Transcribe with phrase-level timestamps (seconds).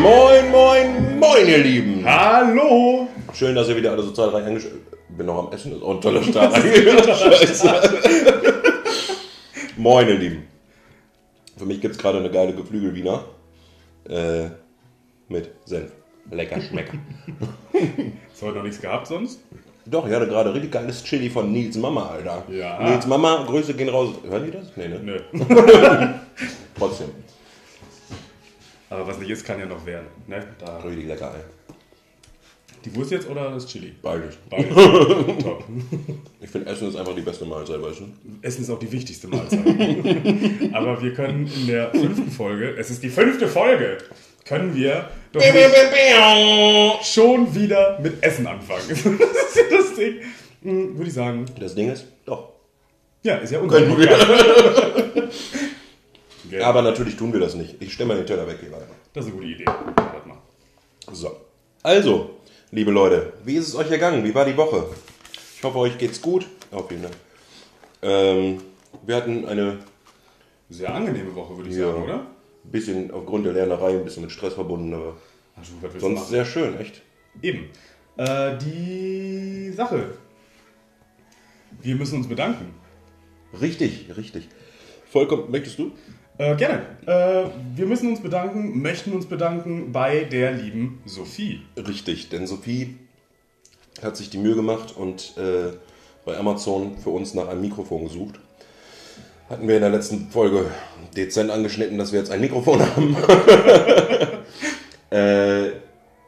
[0.00, 2.04] Moin, moin, moin, ihr Lieben.
[2.04, 3.08] Hallo!
[3.34, 6.00] Schön, dass ihr wieder alle so zahlreich eingeschaltet Bin noch am Essen, ist auch ein
[6.00, 6.56] toller Start.
[9.76, 10.44] Moin, ihr Lieben.
[11.56, 13.24] Für mich gibt es gerade eine geile Geflügelwiener.
[14.08, 14.50] Äh,
[15.28, 15.90] mit Senf.
[16.30, 16.98] Lecker schmecker.
[17.72, 17.82] Hast
[18.40, 19.40] du heute noch nichts gehabt sonst?
[19.84, 22.44] Doch, ich hatte gerade richtig geiles Chili von Nils Mama, Alter.
[22.50, 22.80] Ja.
[22.82, 24.10] Nils Mama, Grüße gehen raus.
[24.28, 24.70] Hören die das?
[24.76, 25.00] Nee, ne?
[25.00, 25.18] Nö.
[26.78, 27.08] Trotzdem.
[28.90, 30.06] Aber was nicht ist, kann ja noch werden.
[30.26, 30.46] Ne?
[30.58, 30.78] Da.
[30.78, 31.42] Richtig lecker, ey.
[32.84, 33.92] Die Wurst jetzt oder das Chili?
[34.00, 34.36] Beides.
[34.48, 34.74] Beides.
[35.42, 35.64] Top.
[36.40, 38.04] Ich finde, Essen ist einfach die beste Mahlzeit, weißt du?
[38.40, 39.60] Essen ist auch die wichtigste Mahlzeit.
[40.72, 43.98] Aber wir können in der fünften Folge, es ist die fünfte Folge,
[44.44, 48.80] können wir doch nicht schon wieder mit Essen anfangen.
[48.88, 50.14] Das ist ja das Ding.
[50.62, 51.46] Hm, Würde ich sagen.
[51.58, 52.52] Das Ding ist, doch.
[53.22, 53.80] Ja, ist ja unser
[56.50, 56.62] Gell?
[56.62, 57.76] Aber natürlich tun wir das nicht.
[57.80, 58.86] Ich stelle mal den Teller weg hier weiter.
[59.12, 59.66] Das ist eine gute Idee.
[59.66, 60.38] Warte mal.
[61.12, 61.36] So.
[61.82, 62.30] Also,
[62.70, 64.24] liebe Leute, wie ist es euch ergangen?
[64.24, 64.86] Wie war die Woche?
[65.56, 66.46] Ich hoffe, euch geht's gut.
[66.70, 67.14] Oh, vielen Dank.
[68.02, 68.60] Ähm,
[69.04, 69.78] wir hatten eine
[70.70, 71.86] Sehr angenehme Woche, würde ich Ja.
[71.92, 72.26] sagen, oder?
[72.64, 75.16] bisschen aufgrund der Lernerei ein bisschen mit Stress verbunden, aber
[75.56, 76.28] Also, sonst machen?
[76.30, 77.00] sehr schön, echt.
[77.40, 77.70] Eben.
[78.18, 80.10] Äh, die Sache.
[81.80, 82.74] Wir müssen uns bedanken.
[83.58, 84.48] Richtig, richtig.
[85.10, 85.92] Vollkommen, möchtest du?
[86.38, 86.82] Äh, gerne.
[87.06, 91.62] Äh, wir müssen uns bedanken, möchten uns bedanken bei der lieben Sophie.
[91.76, 92.96] Richtig, denn Sophie
[94.02, 95.72] hat sich die Mühe gemacht und äh,
[96.24, 98.38] bei Amazon für uns nach einem Mikrofon gesucht.
[99.48, 100.66] Hatten wir in der letzten Folge
[101.16, 103.16] dezent angeschnitten, dass wir jetzt ein Mikrofon haben.
[105.10, 105.70] äh,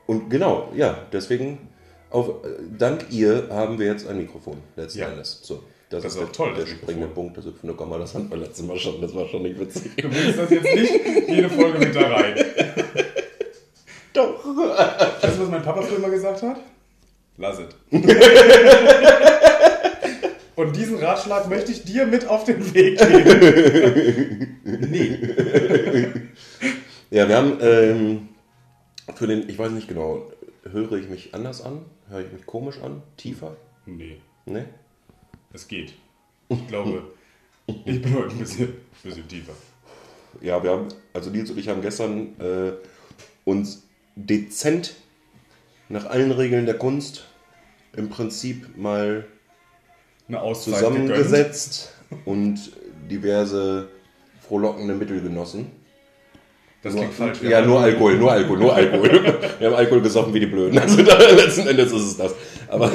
[0.06, 1.69] und genau, ja, deswegen,
[2.11, 5.08] auf, äh, dank ihr haben wir jetzt ein Mikrofon, letzten Ja.
[5.08, 5.38] Endes.
[5.42, 8.15] So, Das ist ist auch der, toll, Der das springende Punkt, das hüpfende Komma, das
[8.15, 9.91] hatten wir letztes Mal schon, das war schon nicht witzig.
[9.97, 12.35] Du bringst das jetzt nicht jede Folge mit da rein.
[14.13, 14.45] Doch.
[14.45, 16.61] Weißt du, was mein Papa früher immer gesagt hat?
[17.39, 17.75] Lass it.
[20.56, 24.61] Und diesen Ratschlag möchte ich dir mit auf den Weg geben.
[24.91, 25.19] Nee.
[27.11, 28.29] Ja, wir haben ähm,
[29.17, 30.31] für den, ich weiß nicht genau,
[30.71, 31.81] höre ich mich anders an?
[32.09, 33.03] Höre ich mich komisch an?
[33.17, 33.56] Tiefer?
[33.87, 34.67] Nee, Ne?
[35.53, 35.94] Es geht.
[36.49, 37.03] Ich glaube,
[37.84, 39.53] ich bin heute ein bisschen, bisschen tiefer.
[40.41, 42.72] Ja, wir haben, also Nils und ich haben gestern äh,
[43.44, 43.83] uns
[44.15, 44.94] dezent
[45.88, 47.27] nach allen Regeln der Kunst
[47.97, 49.27] im Prinzip mal
[50.28, 50.56] gegönnt.
[50.56, 51.94] zusammengesetzt
[52.25, 52.72] und
[53.11, 53.88] diverse
[54.47, 55.71] frohlockende Mittel genossen.
[56.82, 57.43] Das klingt falsch.
[57.43, 59.11] Ja, nur Alkohol, nur Alkohol, nur Alkohol.
[59.59, 60.78] Wir haben Alkohol gesoffen wie die Blöden.
[60.78, 62.34] Also da, letzten Endes ist es das.
[62.69, 62.91] Aber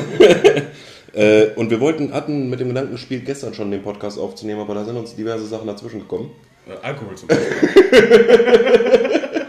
[1.15, 4.73] äh, und wir wollten, hatten mit dem Gedanken gespielt, gestern schon den Podcast aufzunehmen, aber
[4.73, 6.31] da sind uns diverse Sachen dazwischen gekommen.
[6.67, 7.69] Äh, Alkohol zum Beispiel.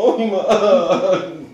[0.00, 1.48] Oh Mann.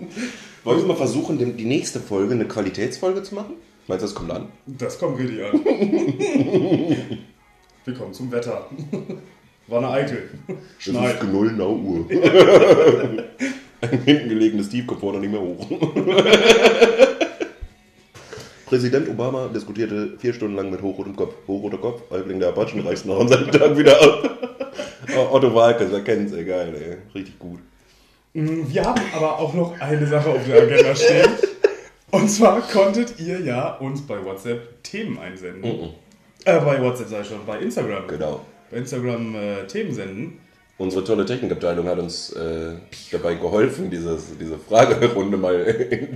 [0.65, 3.53] Wollen wir mal versuchen, die nächste Folge eine Qualitätsfolge zu machen?
[3.87, 4.47] Meinst du, das kommt an?
[4.65, 5.63] Das kommt richtig an.
[7.85, 8.67] Wir kommen zum Wetter.
[9.67, 10.27] War eine Eitel.
[10.79, 11.21] Schneit.
[11.21, 12.09] ist 0 Uhr.
[13.81, 15.69] Ein hinten gelegenes Tief kommt vorne nicht mehr hoch.
[18.65, 21.35] Präsident Obama diskutierte vier Stunden lang mit hochrotem Kopf.
[21.47, 24.31] Hochroter Kopf, Häuptling der Apachen, reißt noch am selben Tag wieder ab.
[25.31, 26.97] Otto Walkes, er kennt's, ey, geil, ey.
[27.13, 27.59] Richtig gut.
[28.37, 31.29] Wir haben aber auch noch eine Sache auf der Agenda stehen.
[32.11, 35.93] Und zwar konntet ihr ja uns bei WhatsApp Themen einsenden.
[36.43, 38.09] Äh, bei WhatsApp sei schon, bei Instagram.
[38.09, 38.41] Genau.
[38.69, 40.41] Bei Instagram äh, Themen senden.
[40.77, 42.73] Unsere tolle Technikabteilung hat uns äh,
[43.09, 46.09] dabei geholfen, dieses, diese Fragerunde mal in,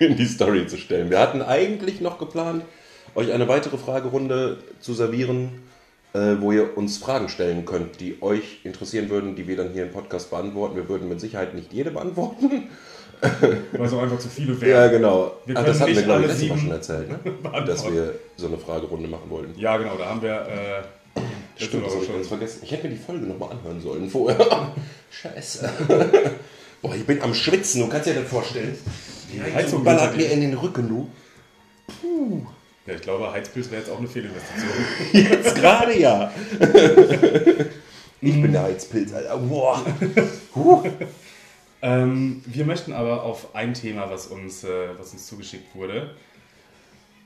[0.00, 1.10] in die Story zu stellen.
[1.10, 2.64] Wir hatten eigentlich noch geplant,
[3.14, 5.60] euch eine weitere Fragerunde zu servieren,
[6.40, 9.92] wo ihr uns Fragen stellen könnt, die euch interessieren würden, die wir dann hier im
[9.92, 10.76] Podcast beantworten.
[10.76, 12.68] Wir würden mit Sicherheit nicht jede beantworten.
[13.20, 14.90] Weil es auch einfach zu viele Ja, wären.
[14.92, 15.32] genau.
[15.44, 17.18] Wir Ach, das hatten wir, glaube ich, letztes Mal schon erzählt, ne?
[17.66, 19.58] dass wir so eine Fragerunde machen wollten.
[19.58, 20.46] Ja, genau, da haben wir.
[20.46, 21.20] Äh,
[21.56, 22.60] Stimmt, das habe ich ganz vergessen.
[22.62, 24.38] Ich hätte mir die Folge nochmal anhören sollen vorher.
[25.10, 25.68] Scheiße.
[26.82, 28.78] Boah, ich bin am Schwitzen, du kannst dir das vorstellen.
[29.32, 31.08] Die Heizung ballert mir in den Rücken, du.
[32.88, 34.70] Ja, ich glaube, Heizpilz wäre jetzt auch eine Fehlinvestition.
[35.12, 36.32] Jetzt gerade ja.
[38.20, 39.36] Ich bin der Heizpilz, Alter.
[39.36, 39.84] Boah.
[40.54, 40.82] Huh.
[41.82, 46.16] Ähm, wir möchten aber auf ein Thema, was uns, äh, was uns zugeschickt wurde,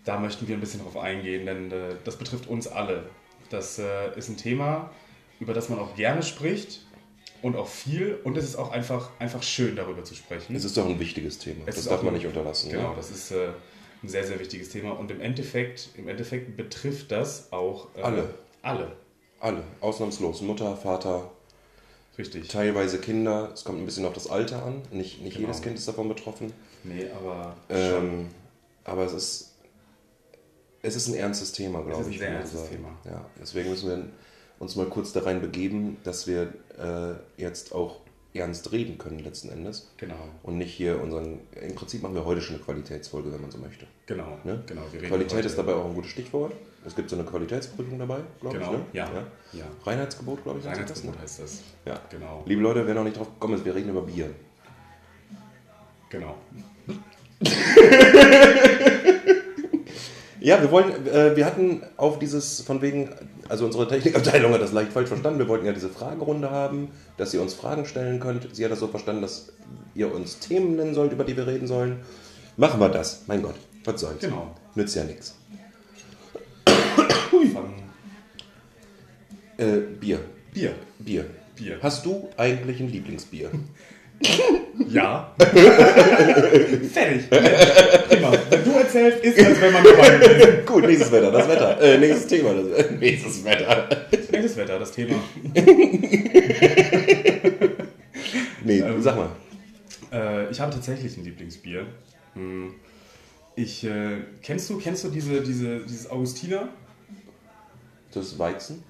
[0.04, 3.04] da möchten wir ein bisschen drauf eingehen, denn äh, das betrifft uns alle.
[3.48, 3.84] Das äh,
[4.16, 4.90] ist ein Thema,
[5.38, 6.80] über das man auch gerne spricht,
[7.42, 10.54] und auch viel und es ist auch einfach, einfach schön, darüber zu sprechen.
[10.54, 11.64] Es ist doch ein wichtiges Thema.
[11.66, 12.70] Es das darf man nicht unterlassen.
[12.70, 12.96] Genau, Ne?
[12.96, 13.48] das ist äh,
[14.02, 18.30] ein sehr, sehr wichtiges Thema und im Endeffekt, im Endeffekt betrifft das auch äh, Alle.
[18.62, 18.92] Alle,
[19.40, 20.40] Alle, ausnahmslos.
[20.42, 21.30] Mutter, Vater,
[22.18, 22.48] richtig.
[22.48, 23.50] teilweise Kinder.
[23.52, 24.82] Es kommt ein bisschen auf das Alter an.
[24.90, 25.48] Nicht, nicht Genau.
[25.48, 26.52] jedes Kind ist davon betroffen.
[26.84, 27.56] Nee, aber.
[27.68, 28.28] Ähm,
[28.84, 29.52] aber es ist,
[30.82, 32.18] es ist ein ernstes Thema, glaube ist ein ich.
[32.18, 32.72] sehr ernstes sagen.
[32.72, 32.88] Thema.
[33.04, 34.04] Ja, deswegen müssen wir
[34.58, 38.00] uns mal kurz da rein begeben, dass wir äh, jetzt auch
[38.34, 39.90] ernst reden können letzten Endes.
[39.98, 41.40] Genau, Und nicht hier unseren.
[41.60, 43.86] Im Prinzip machen wir heute schon eine Qualitätsfolge, wenn man so möchte.
[44.06, 44.62] genau, Ne?
[44.66, 44.82] genau.
[44.90, 46.52] Wir reden Qualität heute- ist dabei auch ein gutes Stichwort.
[46.84, 48.78] Es gibt so eine Qualitätsprüfung dabei, glaube Genau, ich.
[48.78, 48.84] Ne?
[48.92, 49.08] ja,
[49.52, 49.64] ja.
[49.84, 50.64] Reinheitsgebot, glaube ich.
[50.66, 51.22] heißt das, Reinheitsgebot ne?
[51.22, 51.60] heißt das.
[51.86, 52.00] Ja.
[52.10, 54.30] Genau, Liebe Leute, wer noch nicht drauf gekommen ist, wir reden über Bier.
[56.10, 56.34] genau.
[60.44, 63.10] Ja, wir wollen, äh, wir hatten auf dieses, von wegen,
[63.48, 65.38] also unsere Technikabteilung hat das leicht falsch verstanden.
[65.38, 68.48] Wir wollten ja diese Fragerunde haben, dass ihr uns Fragen stellen könnt.
[68.52, 69.52] Sie hat das so verstanden, dass
[69.94, 72.00] ihr uns Themen nennen sollt, über die wir reden sollen.
[72.56, 73.22] Machen wir das.
[73.28, 73.54] Mein Gott,
[73.84, 74.18] was soll's.
[74.18, 74.52] Genau.
[74.74, 75.36] Nützt ja nichts.
[76.66, 77.82] Fangen
[79.58, 80.18] Äh, Bier.
[80.52, 80.74] Bier.
[80.98, 81.26] Bier.
[81.54, 81.78] Bier.
[81.82, 83.50] Hast du eigentlich ein Lieblingsbier?
[84.88, 85.32] Ja.
[85.38, 87.28] Fertig.
[87.30, 88.32] Prima.
[88.50, 90.66] Wenn du erzählst, ist, als wenn man dabei ist.
[90.66, 91.80] Gut, nächstes Wetter, das Wetter.
[91.80, 93.88] Äh, nächstes Thema, das, nächstes Wetter.
[94.30, 95.16] Welches Wetter, das Thema?
[98.64, 99.30] Nee, Ähm, sag mal.
[100.12, 101.86] Äh, ich habe tatsächlich ein Lieblingsbier.
[102.34, 102.74] Hm.
[103.56, 106.68] Ich, äh, kennst du, kennst du diese, diese, dieses Augustiner?
[108.12, 108.82] Das Weizen?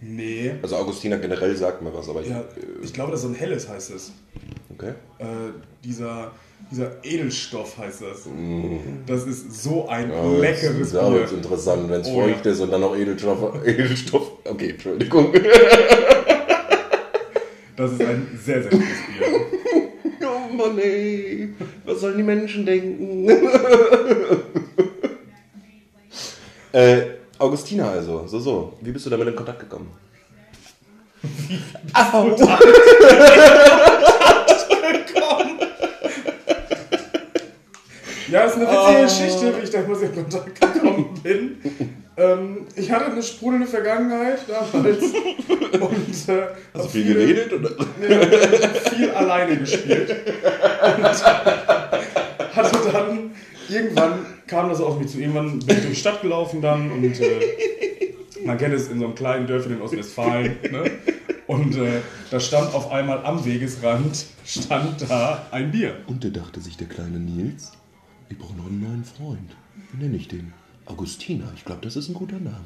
[0.00, 0.54] Nee.
[0.62, 2.28] Also Augustiner generell sagt mir was, aber ich.
[2.28, 2.44] Ja, äh,
[2.82, 4.12] ich glaube, das ist so ein helles heißt es.
[4.78, 4.92] Okay.
[5.18, 5.24] Äh,
[5.84, 6.30] dieser,
[6.70, 8.28] dieser Edelstoff heißt das.
[9.06, 11.32] Das ist so ein Oh, leckeres das ist aber Bier.
[11.32, 12.52] interessant, wenn es Oh, feucht ja.
[12.52, 13.54] ist und dann noch Edelstoff.
[13.66, 14.30] Edelstoff.
[14.44, 15.32] Okay, Entschuldigung.
[17.76, 19.28] Das ist ein sehr, sehr gutes Bier.
[20.20, 21.50] Oh Mann, ey.
[21.84, 23.28] Was sollen die Menschen denken?
[26.72, 27.02] äh,
[27.38, 28.26] Augustina also.
[28.26, 28.72] So, so.
[28.80, 29.90] Wie bist du damit in Kontakt gekommen?
[31.94, 32.36] Au.
[38.30, 41.56] Ja, ist eine witzige Geschichte, wie ich damals in Kontakt gekommen bin.
[42.16, 45.02] Ähm, ich hatte eine sprudelnde Vergangenheit damals
[45.80, 46.42] und äh,
[46.74, 47.52] Hast du viel geredet?
[47.52, 47.70] Oder?
[48.90, 50.10] viel alleine gespielt.
[50.96, 51.24] Und
[52.56, 53.30] hatte dann,
[53.68, 55.18] irgendwann kam das auf mich zu.
[55.18, 57.40] Irgendwann bin ich durch die Stadt gelaufen dann und äh,
[58.44, 60.56] man kennt es in so einem kleinen Dörfchen in Ostwestfalen.
[60.70, 60.90] Ne?
[61.46, 62.00] Und äh,
[62.30, 65.94] da stand auf einmal am Wegesrand, stand da ein Bier.
[66.06, 67.72] Und da dachte sich der kleine Nils,
[68.30, 69.50] ich brauche noch einen neuen Freund.
[69.92, 70.52] Wie nenne ich den?
[70.86, 71.44] Augustina.
[71.54, 72.64] Ich glaube, das ist ein guter Name.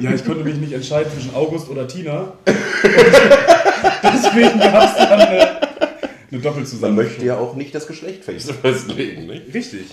[0.00, 2.32] Ja, ich konnte mich nicht entscheiden zwischen August oder Tina.
[4.02, 5.70] Deswegen gab es dann eine, eine
[6.30, 7.08] Man Doppelzusammenarbeit.
[7.10, 9.52] möchte ja auch nicht das Geschlecht festlegen, nicht?
[9.52, 9.86] Richtig.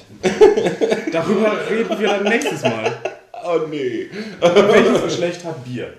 [1.12, 2.95] Darüber reden wir dann nächstes Mal.
[3.44, 4.07] Oh nee.
[4.42, 5.94] Welches Geschlecht hat Bier?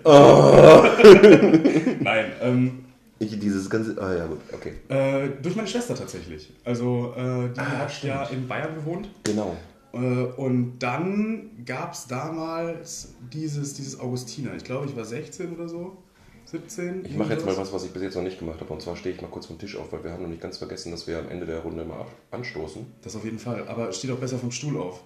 [2.01, 2.85] Nein, ähm,
[3.21, 4.01] Ich, dieses ganze.
[4.01, 4.73] Ah ja, gut, okay.
[4.89, 6.53] äh, durch meine Schwester tatsächlich.
[6.65, 9.09] Also, äh, die Ah, hat ja in Bayern gewohnt.
[9.25, 9.57] Genau.
[9.93, 14.55] Äh, und dann gab es damals dieses, dieses Augustiner.
[14.55, 15.99] Ich glaube, ich war 16 oder so.
[16.47, 17.05] 17.
[17.05, 18.73] Ich mache jetzt mal was, was ich bis jetzt noch nicht gemacht habe.
[18.73, 20.59] Und zwar stehe ich mal kurz vom Tisch auf, weil wir haben noch nicht ganz
[20.59, 22.87] vergessen, dass wir am Ende der Runde mal anstoßen.
[23.03, 23.69] Das auf jeden Fall.
[23.69, 25.03] Aber steht auch besser vom Stuhl auf.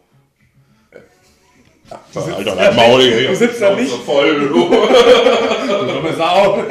[1.91, 3.29] Alter, dein Maul hier.
[3.29, 4.49] Du sitzt ja nicht- voll.
[4.49, 4.71] Du.
[5.67, 6.63] Du dumme Sau!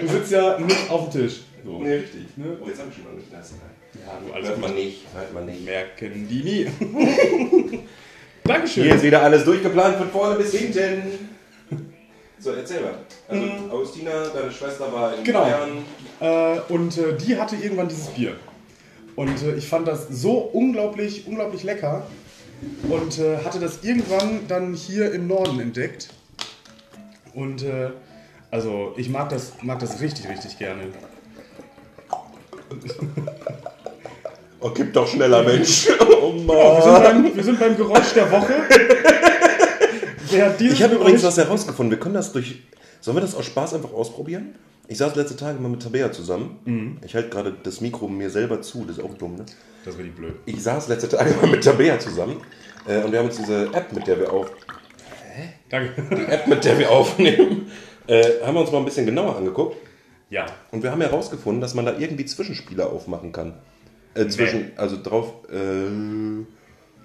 [0.00, 1.40] Du sitzt ja nicht auf dem Tisch.
[1.64, 1.78] So.
[1.78, 2.36] Nee, richtig.
[2.36, 2.56] Ne?
[2.62, 3.22] Oh, jetzt habe ich schon mal eine.
[4.04, 4.98] Ja, du alles Hört man nicht.
[5.14, 5.64] Hört man nicht.
[5.64, 6.66] Merken die nie.
[8.44, 8.84] Dankeschön.
[8.84, 11.28] Hier ist wieder alles durchgeplant von vorne bis hinten.
[12.38, 12.94] So, erzähl mal.
[13.28, 15.24] Also, Augustina, deine Schwester war in Mhm.
[15.24, 15.42] Genau.
[15.42, 16.56] Bayern.
[16.68, 18.32] Äh, und äh, die hatte irgendwann dieses Bier.
[19.14, 22.04] Und äh, ich fand das so unglaublich, unglaublich lecker.
[22.88, 26.08] Und äh, hatte das irgendwann dann hier im Norden entdeckt.
[27.34, 27.90] Und äh,
[28.50, 30.84] also ich mag das, mag das richtig, richtig gerne.
[34.64, 35.88] Oh, gib doch schneller, Mensch.
[36.22, 36.82] Oh Wir Mann.
[36.82, 38.54] sind beim, wir sind beim Geräusch der Woche.
[40.60, 41.90] Ich habe übrigens was herausgefunden.
[41.90, 42.62] Wir können das durch.
[43.02, 44.54] Sollen wir das aus Spaß einfach ausprobieren?
[44.88, 46.58] Ich saß letzte Tage mal mit Tabea zusammen.
[46.64, 46.98] Mhm.
[47.04, 49.44] Ich halte gerade das Mikro mir selber zu, das ist auch dumm, ne?
[49.84, 50.34] Das ist richtig blöd.
[50.46, 52.40] Ich saß letzte Tage mal mit Tabea zusammen
[52.86, 54.50] äh, und wir haben uns diese App, mit der wir auf,
[55.70, 56.02] Danke.
[56.10, 57.70] die App, mit der wir aufnehmen,
[58.06, 59.76] äh, haben wir uns mal ein bisschen genauer angeguckt.
[60.30, 60.46] Ja.
[60.70, 63.54] Und wir haben herausgefunden, dass man da irgendwie Zwischenspieler aufmachen kann.
[64.14, 66.44] Äh, zwischen, also drauf, äh,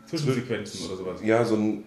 [0.07, 1.21] Zwischensequenzen oder sowas.
[1.23, 1.83] ja, so ein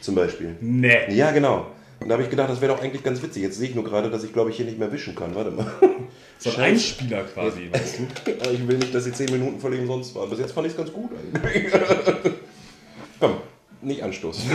[0.00, 0.56] zum Beispiel.
[0.60, 1.12] Nee.
[1.14, 1.66] Ja, genau.
[2.02, 3.42] Und da habe ich gedacht, das wäre doch eigentlich ganz witzig.
[3.44, 5.34] Jetzt sehe ich nur gerade, dass ich glaube ich hier nicht mehr wischen kann.
[5.34, 5.66] Warte mal.
[6.38, 8.32] So ein Einspieler quasi, weißt du?
[8.52, 10.28] Ich will nicht, dass die 10 Minuten völlig umsonst waren.
[10.28, 11.72] Bis jetzt fand ich es ganz gut eigentlich.
[13.20, 13.36] Komm,
[13.80, 14.50] nicht anstoßen.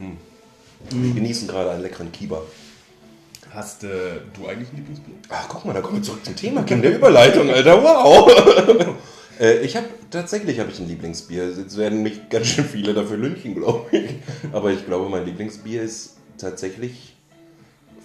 [0.00, 0.16] Mm.
[0.90, 2.40] Wir genießen gerade einen leckeren Kieber.
[3.50, 3.88] Hast äh,
[4.32, 5.14] du eigentlich ein Lieblingsbier?
[5.28, 6.62] Ach, guck mal, da kommen wir zurück zum Thema.
[6.62, 7.82] King der Überleitung, Alter.
[7.82, 8.96] Wow.
[9.40, 11.50] Äh, ich habe tatsächlich habe ich ein Lieblingsbier.
[11.50, 14.10] Jetzt werden mich ganz schön viele dafür lünchen, glaube ich.
[14.52, 17.16] Aber ich glaube, mein Lieblingsbier ist tatsächlich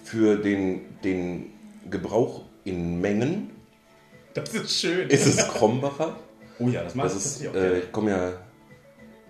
[0.04, 1.52] für den, den
[1.88, 3.50] Gebrauch in Mengen
[4.34, 5.08] Das ist schön.
[5.08, 6.16] ist es Krombacher.
[6.58, 8.32] oh ja, das macht Das ist, äh, ich komme ja,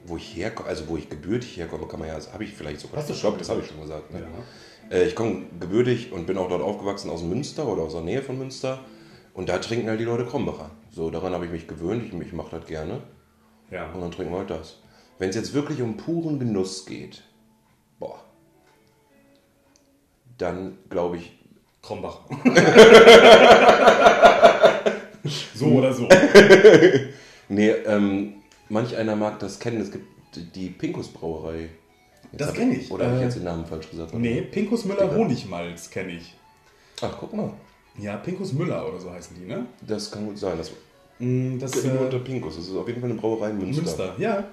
[0.06, 2.80] wo ich herkomme, also wo ich gebürtig herkomme, kann man ja, das habe ich vielleicht
[2.80, 2.98] sogar.
[2.98, 4.12] Hast du schon das habe ich schon gesagt.
[4.12, 4.20] Ne?
[4.90, 4.96] Ja.
[4.96, 8.22] Äh, ich komme gebürtig und bin auch dort aufgewachsen aus Münster oder aus der Nähe
[8.22, 8.80] von Münster.
[9.34, 10.70] Und da trinken halt die Leute Krombacher.
[10.90, 12.02] So, daran habe ich mich gewöhnt.
[12.04, 13.00] Ich, ich mache das gerne.
[13.70, 13.90] ja.
[13.92, 14.78] Und dann trinken wir halt das.
[15.18, 17.22] Wenn es jetzt wirklich um puren Genuss geht,
[17.98, 18.20] boah,
[20.38, 21.38] dann glaube ich,
[21.82, 22.20] Krombach.
[25.54, 26.08] so oder so.
[27.48, 28.34] nee, ähm,
[28.68, 29.80] manch einer mag das kennen.
[29.80, 30.06] Es gibt
[30.54, 31.70] die Pinkus Brauerei.
[32.32, 32.90] Jetzt Das hab kenn ich.
[32.90, 34.14] Oder habe ich Äh, jetzt den Namen falsch gesagt?
[34.14, 36.34] Nee, Pinkus Müller Honigmalz kenne ich.
[37.02, 37.52] Ach, guck mal.
[37.98, 39.66] Ja, Pinkus Müller oder so heißen die, ne?
[39.86, 40.56] Das kann gut sein.
[40.58, 40.70] Das
[41.20, 42.56] Mm, Das ist nur äh, unter Pinkus.
[42.56, 43.82] Das ist auf jeden Fall eine Brauerei in Münster.
[43.82, 44.44] Münster, ja.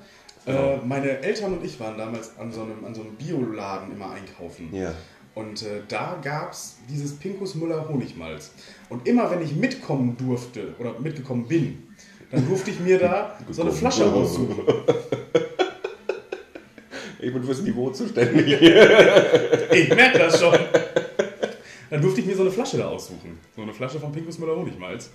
[0.46, 0.74] Genau.
[0.74, 4.12] Äh, meine Eltern und ich waren damals an so einem, an so einem Bioladen immer
[4.12, 4.70] einkaufen.
[4.74, 4.94] Ja.
[5.34, 8.52] Und äh, da gab es dieses Pinkus Müller Honigmalz.
[8.90, 11.84] Und immer wenn ich mitkommen durfte oder mitgekommen bin,
[12.32, 14.58] dann durfte ich mir da so eine Flasche aussuchen.
[17.20, 18.46] Ich bin fürs Niveau zuständig.
[19.72, 20.54] Ich merke das schon.
[21.90, 23.38] Dann durfte ich mir so eine Flasche da aussuchen.
[23.56, 25.10] So eine Flasche von Pinkus Müller Honigmalz.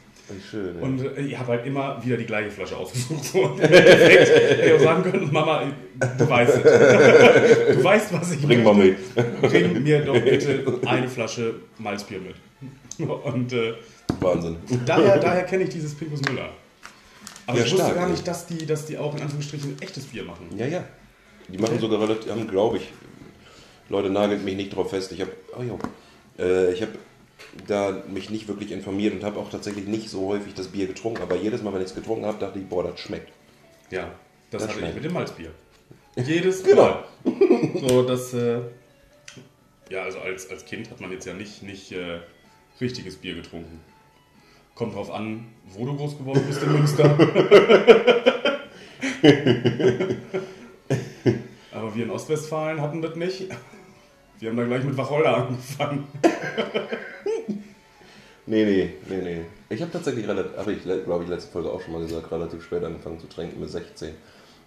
[0.51, 0.77] Schön.
[0.77, 0.83] Ja.
[0.83, 3.25] Und äh, ich habe halt immer wieder die gleiche Flasche ausgesucht.
[3.25, 5.65] So, und hätte ich auch sagen können, Mama,
[6.19, 6.63] du weißt es.
[7.77, 8.97] Du weißt, was ich Bring mal mit.
[9.43, 12.37] Bring mir doch bitte eine Flasche Malzbier mit.
[13.09, 13.75] Und äh,
[14.21, 14.57] Wahnsinn.
[14.87, 16.51] daher, daher kenne ich dieses Pinkus Müller.
[17.47, 20.05] Aber Ja, ich wusste stark, gar nicht, dass die, dass die auch in Anführungsstrichen echtes
[20.05, 20.47] Bier machen.
[20.57, 20.85] Ja, ja.
[21.49, 22.93] Die machen sogar relativ, haben, glaube ich,
[23.89, 25.13] Leute nagelt mich nicht drauf fest.
[25.13, 25.79] Ich habe, oh jo,
[26.43, 26.93] äh, ich habe
[27.67, 31.23] da mich nicht wirklich informiert und habe auch tatsächlich nicht so häufig das Bier getrunken.
[31.23, 33.31] Aber jedes Mal, wenn ich es getrunken habe, dachte ich, boah, das schmeckt.
[33.91, 34.11] Ja,
[34.51, 34.95] das, Das hatte ich schmeckt.
[34.97, 35.51] mit dem Malzbier.
[36.17, 36.83] Jedes Genau.
[36.83, 37.05] Mal.
[37.89, 38.61] So, das, äh,
[39.91, 42.21] ja, also als, als Kind hat man jetzt ja nicht, nicht äh,
[42.81, 43.81] richtiges Bier getrunken.
[44.75, 47.05] Kommt drauf an, wo du groß geworden bist in Münster.
[51.73, 53.49] Aber wir in Ostwestfalen hatten das nicht.
[54.43, 56.05] Wir haben da gleich mit Wacholder angefangen.
[58.45, 59.41] Nee, nee, nee, nee.
[59.71, 62.65] Ich habe tatsächlich relativ, habe ich, glaube ich, letzte Folge auch schon mal gesagt, relativ
[62.65, 64.11] spät angefangen zu trinken mit 16.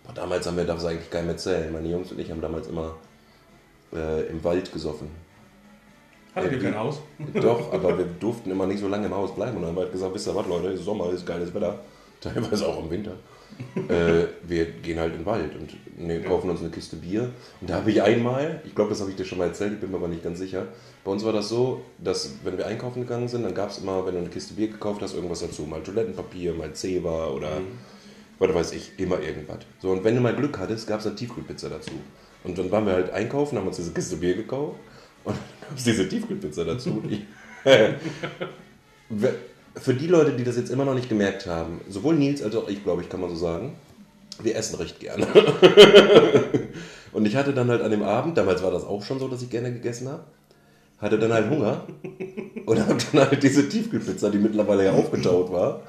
[0.05, 1.73] Boah, damals haben wir das eigentlich keinem erzählen.
[1.73, 2.95] Meine Jungs und ich haben damals immer
[3.93, 5.09] äh, im Wald gesoffen.
[6.33, 7.01] Hattet ihr die- kein Haus?
[7.33, 9.57] Doch, aber wir durften immer nicht so lange im Haus bleiben.
[9.57, 11.77] Und dann haben wir halt gesagt, wisst ihr was, Leute, Sommer, ist geiles Wetter.
[12.21, 13.11] Teilweise auch im Winter.
[13.75, 17.31] Äh, wir gehen halt in den Wald und ne, kaufen uns eine Kiste Bier.
[17.61, 19.79] Und da habe ich einmal, ich glaube, das habe ich dir schon mal erzählt, ich
[19.79, 20.67] bin mir aber nicht ganz sicher.
[21.03, 24.05] Bei uns war das so, dass wenn wir einkaufen gegangen sind, dann gab es immer,
[24.05, 25.63] wenn du eine Kiste Bier gekauft hast, irgendwas dazu.
[25.63, 27.61] Mal Toilettenpapier, mal Zewa oder
[28.39, 29.59] was weiß ich, immer irgendwas.
[29.79, 31.91] So, und wenn du mal Glück hattest, gab es eine Tiefkühlpizza dazu.
[32.43, 34.77] Und dann waren wir halt einkaufen, haben uns diese Kiste Bier gekauft
[35.23, 37.01] und dann gab es diese Tiefkühlpizza dazu.
[39.75, 42.67] Für die Leute, die das jetzt immer noch nicht gemerkt haben, sowohl Nils als auch
[42.69, 43.73] ich, glaube ich, kann man so sagen,
[44.41, 45.27] wir essen recht gerne.
[47.13, 49.41] und ich hatte dann halt an dem Abend, damals war das auch schon so, dass
[49.41, 50.23] ich gerne gegessen habe,
[50.99, 51.83] hatte dann halt Hunger
[52.65, 55.81] und habe dann halt diese Tiefkühlpizza, die mittlerweile ja aufgetaut war,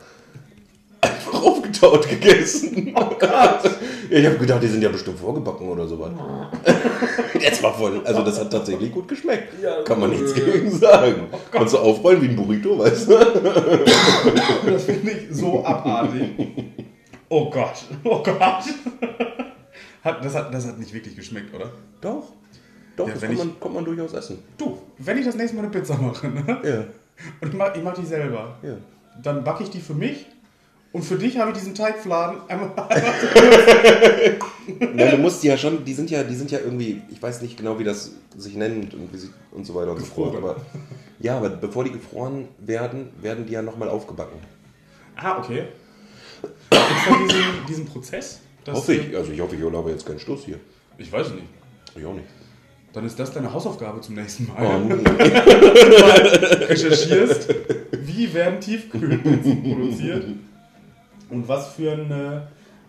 [1.01, 2.93] einfach aufgetaut gegessen.
[2.95, 3.71] Oh Gott!
[4.11, 6.11] Ich habe gedacht, die sind ja bestimmt vorgebacken oder sowas.
[7.41, 8.01] Jetzt war voll.
[8.05, 9.53] Also das hat tatsächlich gut geschmeckt.
[9.85, 11.27] Kann man nichts gegen sagen.
[11.51, 13.17] Kannst du aufrollen wie ein Burrito, weißt du?
[14.67, 16.31] Das finde ich so abartig.
[17.29, 18.65] Oh Gott, oh Gott.
[20.03, 21.73] Hat, das, hat, das hat nicht wirklich geschmeckt, oder?
[22.01, 22.25] Doch.
[22.97, 24.39] Doch, Ja, das kann ich- man, kann man durchaus essen.
[24.57, 26.59] Du, wenn ich das nächste Mal eine Pizza mache, ne?
[26.65, 26.85] Ja,
[27.41, 28.77] und ich mache mach die selber, ja.
[29.23, 30.27] dann backe ich die für mich
[30.93, 32.71] und für dich habe ich diesen Teigfladen einmal,
[34.97, 37.43] Ja, du musst die ja schon, die sind ja, die sind ja irgendwie, ich weiß
[37.43, 40.33] nicht genau, wie das sich nennt und, wie sie, und so weiter und so fort.
[40.33, 40.57] Gefroren.
[40.57, 40.61] Aber,
[41.21, 44.39] ja, aber bevor die gefroren werden, werden die ja nochmal aufgebacken.
[45.17, 45.65] Ah, okay.
[46.43, 48.41] Gibt es da diesen, diesen Prozess?
[48.65, 49.17] dass hoffe du- ich.
[49.17, 50.59] Also ich hoffe, ich habe jetzt keinen Stoß hier.
[50.99, 51.47] Ich weiß es nicht.
[51.95, 52.27] Ich auch nicht.
[52.93, 54.57] Dann ist das deine Hausaufgabe zum nächsten Mal.
[54.59, 54.95] Oh, nee.
[56.65, 57.55] recherchierst,
[58.03, 60.25] wie werden Tiefkühlpizzen produziert
[61.31, 62.41] und was für ein, äh,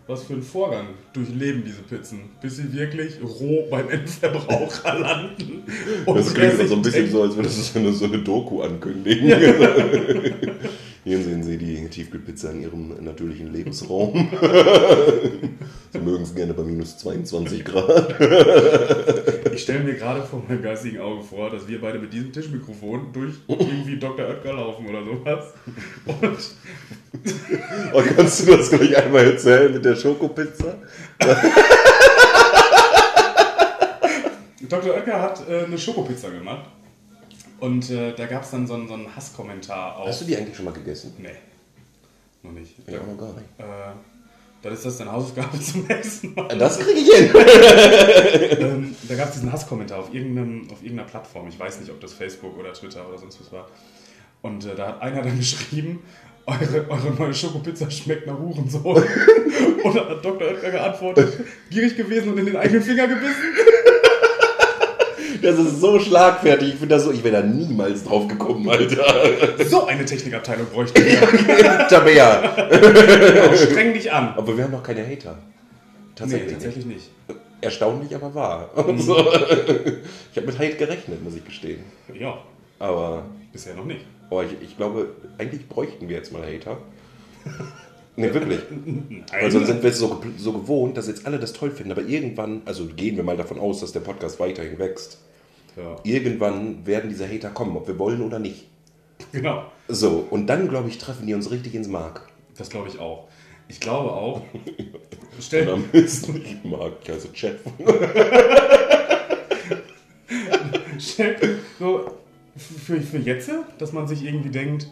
[0.06, 5.62] was für einen Vorgang durchleben diese Pizzen, bis sie wirklich roh beim Endverbraucher landen.
[6.06, 9.28] Das klingt so ein bisschen so, als würde das so eine, so eine Doku ankündigen.
[11.08, 14.28] Hier sehen Sie die Tiefkühlpizza in Ihrem natürlichen Lebensraum.
[15.90, 18.14] Sie mögen es gerne bei minus 22 Grad.
[19.54, 23.10] Ich stelle mir gerade vor meinem geistigen Auge vor, dass wir beide mit diesem Tischmikrofon
[23.14, 24.28] durch irgendwie Dr.
[24.28, 25.54] Oetker laufen oder sowas.
[26.04, 26.38] Und
[27.94, 30.74] Oh, kannst du das gleich einmal erzählen mit der Schokopizza?
[34.68, 34.94] Dr.
[34.94, 36.68] Oetker hat äh, eine Schokopizza gemacht.
[37.60, 40.08] Und äh, da gab es dann so einen, so einen Hasskommentar auf.
[40.08, 41.14] Hast du die eigentlich schon mal gegessen?
[41.18, 41.30] Nee,
[42.42, 42.74] noch nicht.
[42.86, 43.48] Ja, auch noch gar nicht.
[43.58, 43.94] Äh,
[44.62, 46.48] dann ist das deine Hausaufgabe zum nächsten Mal.
[46.56, 47.30] Das kriege ich hin.
[48.60, 51.48] ähm, da gab es diesen Hasskommentar auf, irgendeinem, auf irgendeiner Plattform.
[51.48, 53.68] Ich weiß nicht, ob das Facebook oder Twitter oder sonst was war.
[54.42, 56.00] Und äh, da hat einer dann geschrieben,
[56.46, 59.02] eure, eure neue Schokopizza schmeckt nach Hurensohn.
[59.84, 60.48] und dann hat Dr.
[60.48, 63.67] Oetker geantwortet, gierig gewesen und in den eigenen Finger gebissen.
[65.48, 66.74] Das ist so schlagfertig.
[66.74, 69.04] Ich bin da so, ich wäre da niemals drauf gekommen, Alter.
[69.64, 71.20] So eine Technikabteilung bräuchten wir.
[71.88, 72.68] Tabea.
[72.68, 74.34] Genau, streng dich an.
[74.36, 75.38] Aber wir haben noch keine Hater.
[76.14, 77.10] Tatsächlich, nee, tatsächlich nicht.
[77.28, 77.40] nicht.
[77.62, 78.70] Erstaunlich, aber wahr.
[78.98, 79.16] So.
[79.18, 81.80] Ich habe mit Hate gerechnet, muss ich gestehen.
[82.12, 82.38] Ja,
[82.78, 84.04] Aber bisher noch nicht.
[84.28, 86.76] oh, ich, ich glaube, eigentlich bräuchten wir jetzt mal Hater.
[88.16, 88.58] Nee, wirklich.
[89.32, 91.92] Weil sonst sind wir jetzt so, so gewohnt, dass jetzt alle das toll finden.
[91.92, 95.18] Aber irgendwann, also gehen wir mal davon aus, dass der Podcast weiterhin wächst.
[95.78, 98.66] Ja, Irgendwann werden diese Hater kommen, ob wir wollen oder nicht.
[99.32, 99.64] genau.
[99.86, 102.28] So, und dann, glaube ich, treffen die uns richtig ins Mark.
[102.56, 103.28] Das glaube ich auch.
[103.68, 104.42] Ich glaube auch.
[105.40, 107.60] Stell, am besten, ich mag, ich heiße Chat.
[111.78, 112.10] so
[112.56, 114.88] für, für jetzt, dass man sich irgendwie denkt,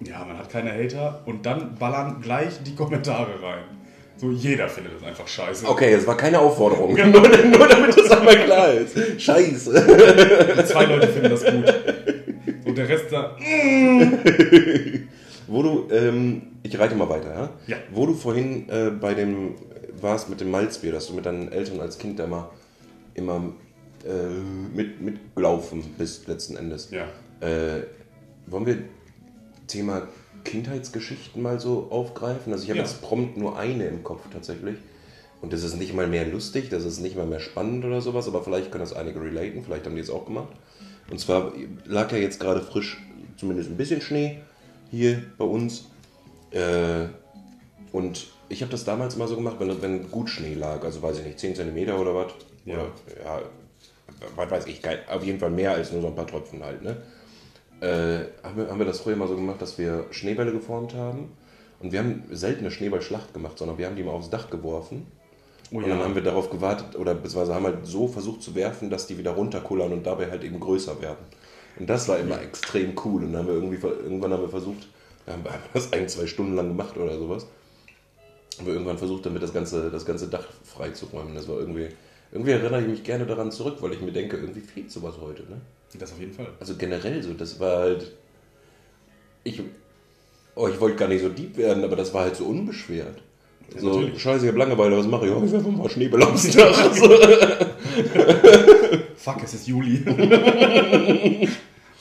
[0.00, 3.64] ja, man hat keine Hater und dann ballern gleich die Kommentare rein.
[4.16, 5.68] So, jeder findet das einfach scheiße.
[5.68, 6.94] Okay, es war keine Aufforderung.
[7.10, 9.20] nur, nur damit das einmal klar ist.
[9.20, 9.70] Scheiße.
[10.56, 11.74] Und zwei Leute finden das gut.
[12.64, 13.36] Und der Rest da,
[15.46, 17.50] Wo du, ähm, ich reite mal weiter, ja?
[17.66, 17.76] Ja.
[17.92, 19.54] Wo du vorhin äh, bei dem
[20.00, 22.50] warst mit dem Malzbier, dass du mit deinen Eltern als Kind da mal
[23.14, 23.52] immer
[24.04, 26.90] äh, mit, mitgelaufen bist, letzten Endes.
[26.90, 27.04] ja.
[27.40, 27.82] Äh,
[28.46, 28.78] wollen wir
[29.66, 30.06] Thema
[30.44, 32.52] Kindheitsgeschichten mal so aufgreifen?
[32.52, 32.84] Also ich habe Ja.
[32.84, 34.76] jetzt prompt nur eine im Kopf tatsächlich.
[35.40, 38.26] Und das ist nicht mal mehr lustig, das ist nicht mal mehr spannend oder sowas,
[38.28, 40.48] aber vielleicht können das einige relaten, vielleicht haben die es auch gemacht.
[41.10, 41.52] Und zwar
[41.84, 43.02] lag ja jetzt gerade frisch,
[43.36, 44.38] zumindest ein bisschen Schnee
[44.90, 45.86] hier bei uns.
[46.50, 47.06] Äh,
[47.92, 51.18] und ich habe das damals immer so gemacht, wenn, wenn gut Schnee lag, also weiß
[51.18, 52.32] ich nicht, 10 cm oder was.
[52.64, 52.74] Ja.
[52.74, 52.84] Oder,
[53.22, 53.42] ja,
[54.36, 56.96] was weiß ich, auf jeden Fall mehr als nur so ein paar Tropfen halt, ne?
[57.84, 61.28] Äh, haben, wir, haben wir das früher mal so gemacht, dass wir Schneebälle geformt haben.
[61.80, 65.06] Und wir haben selten eine Schneeballschlacht gemacht, sondern wir haben die mal aufs Dach geworfen.
[65.70, 68.88] Oh Und dann haben wir darauf gewartet, oder beziehungsweise haben halt so versucht zu werfen,
[68.88, 71.26] dass die wieder runterkullern und dabei halt eben größer werden.
[71.78, 73.24] Und das war immer extrem cool.
[73.24, 74.88] Und dann haben wir irgendwie, irgendwann haben wir versucht,
[75.26, 75.44] wir haben
[75.74, 77.46] das ein, zwei Stunden lang gemacht oder sowas.
[78.56, 81.34] Haben wir irgendwann versucht, damit das ganze, das ganze Dach freizuräumen.
[81.34, 81.88] Das war irgendwie,
[82.34, 85.42] irgendwie erinnere ich mich gerne daran zurück, weil ich mir denke, irgendwie fehlt sowas heute,
[85.44, 85.60] ne?
[85.98, 86.48] Das auf jeden Fall.
[86.58, 88.12] Also generell so, das war halt.
[89.44, 89.62] Ich,
[90.56, 93.22] oh, ich wollte gar nicht so deep werden, aber das war halt so unbeschwert.
[93.72, 94.20] Ja, so, natürlich.
[94.20, 95.32] scheiße, ich hab Langeweile, was mache ich?
[95.32, 96.96] Oh, ich werfe mal Schneeball aufs Dach.
[99.16, 100.04] Fuck, es ist Juli.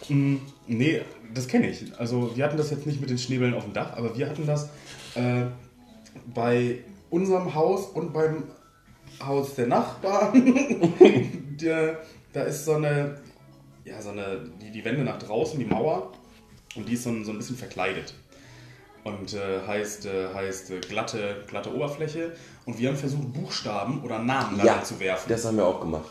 [0.10, 0.36] Mm,
[0.68, 1.02] nee,
[1.34, 1.82] das kenne ich.
[1.98, 4.46] Also wir hatten das jetzt nicht mit den Schneebällen auf dem Dach, aber wir hatten
[4.46, 4.66] das
[5.16, 5.46] äh,
[6.34, 8.44] bei unserem Haus und beim
[9.22, 10.94] Haus der Nachbarn.
[11.62, 12.00] der,
[12.32, 13.18] da ist so eine,
[13.86, 16.12] ja, so eine, die, die Wände nach draußen, die Mauer,
[16.76, 18.14] und die ist so ein, so ein bisschen verkleidet.
[19.04, 22.32] Und äh, heißt, äh, heißt äh, glatte, glatte Oberfläche.
[22.66, 25.28] Und wir haben versucht, Buchstaben oder Namen da Ja, zu werfen.
[25.30, 26.06] das haben wir auch gemacht.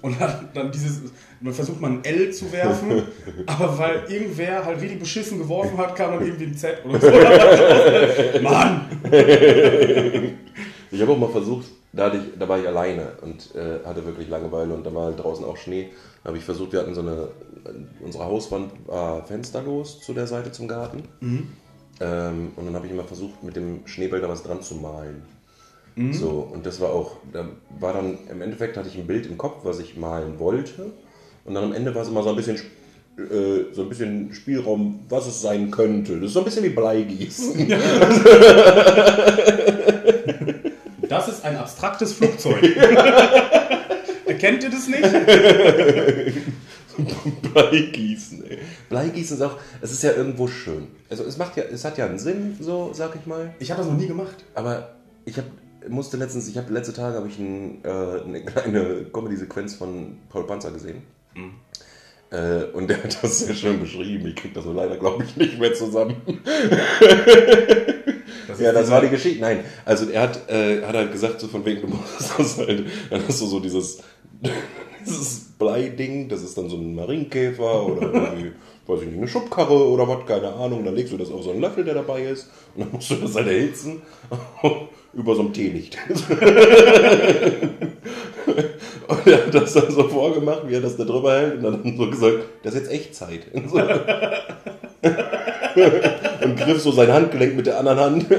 [0.00, 1.00] Und dann, dann dieses,
[1.40, 3.02] man versucht man ein L zu werfen,
[3.46, 7.08] aber weil irgendwer halt richtig beschissen geworfen hat, kam dann irgendwie ein Z oder so.
[8.42, 8.88] Mann!
[10.92, 14.04] Ich habe auch mal versucht, da, hatte ich, da war ich alleine und äh, hatte
[14.04, 15.90] wirklich Langeweile und da war halt draußen auch Schnee.
[16.22, 17.28] Da habe ich versucht, wir hatten so eine,
[18.04, 21.04] unsere Hauswand war fensterlos zu der Seite zum Garten.
[22.00, 25.22] Ähm, und dann habe ich immer versucht, mit dem Schneeball da was dran zu malen.
[26.12, 27.46] So, und das war auch, da
[27.80, 30.92] war dann, im Endeffekt hatte ich ein Bild im Kopf, was ich malen wollte.
[31.44, 32.56] Und dann am Ende war es immer so ein bisschen,
[33.16, 36.16] äh, so ein bisschen Spielraum, was es sein könnte.
[36.16, 37.68] Das ist so ein bisschen wie Bleigießen.
[41.18, 42.62] Das ist ein abstraktes Flugzeug.
[44.26, 45.02] Erkennt ihr das nicht?
[47.52, 48.58] Bleigießen, ey.
[48.88, 50.86] Bleigießen ist auch, es ist ja irgendwo schön.
[51.10, 53.52] Also es macht ja, es hat ja einen Sinn, so sag ich mal.
[53.58, 54.44] Ich habe das noch nie gemacht.
[54.54, 55.48] Aber ich habe
[55.88, 60.46] musste letztens, ich habe letzte Tage habe ich ein, äh, eine kleine Comedy-Sequenz von Paul
[60.46, 61.02] Panzer gesehen.
[61.34, 61.54] Mhm.
[62.30, 64.28] Äh, und der hat das sehr schön beschrieben.
[64.28, 66.16] Ich krieg das so leider, glaube ich, nicht mehr zusammen.
[68.46, 69.40] Das Ja, das war die Geschichte.
[69.40, 72.84] Nein, also er hat, äh, hat halt gesagt, so von wegen, du musst das halt,
[73.10, 73.98] dann hast du so dieses,
[75.06, 78.52] dieses Bleiding, das ist dann so ein Marienkäfer oder irgendwie,
[78.86, 80.84] weiß ich nicht, eine Schubkarre oder was, keine Ahnung.
[80.84, 83.16] Dann legst du das auf so einen Löffel, der dabei ist, und dann musst du
[83.16, 84.02] das halt erhitzen
[85.14, 85.98] über so ein Teelicht.
[89.08, 91.96] Und er hat das dann so vorgemacht, wie er das da drüber hält und dann
[91.96, 93.40] so gesagt, das ist jetzt Echtzeit.
[93.66, 93.78] So.
[96.50, 98.26] Und griff so sein Handgelenk mit der anderen Hand.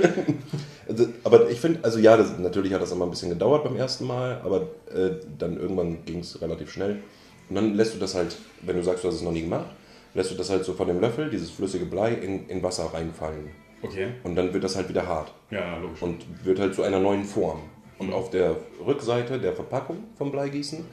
[0.89, 3.75] Also, aber ich finde, also ja, das, natürlich hat das immer ein bisschen gedauert beim
[3.75, 7.03] ersten Mal, aber äh, dann irgendwann ging es relativ schnell.
[7.47, 9.67] Und dann lässt du das halt, wenn du sagst, du hast es noch nie gemacht,
[10.15, 13.51] lässt du das halt so von dem Löffel, dieses flüssige Blei, in, in Wasser reinfallen.
[13.83, 14.07] Okay.
[14.23, 16.01] Und dann wird das halt wieder hart Ja, logisch.
[16.01, 17.59] und wird halt zu einer neuen Form.
[17.99, 20.85] Und auf der Rückseite der Verpackung vom Bleigießen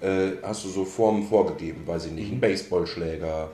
[0.00, 3.48] äh, hast du so Formen vorgegeben, weiß ich nicht, ein Baseballschläger,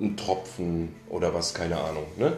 [0.00, 2.04] ein Tropfen oder was, keine Ahnung.
[2.16, 2.32] Ne?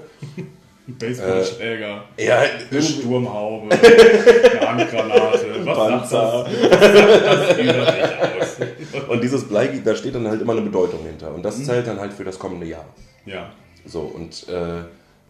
[0.86, 2.38] Ein Baseballschläger, Ja,
[2.70, 6.46] eine Sturmhaube, eine Handgranate, was Panzer.
[6.70, 7.56] das?
[8.90, 9.08] Das?
[9.08, 11.34] Und dieses Bleigießen, da steht dann halt immer eine Bedeutung hinter.
[11.34, 12.86] Und das zählt dann halt für das kommende Jahr.
[13.26, 13.50] Ja.
[13.84, 14.82] So, und äh,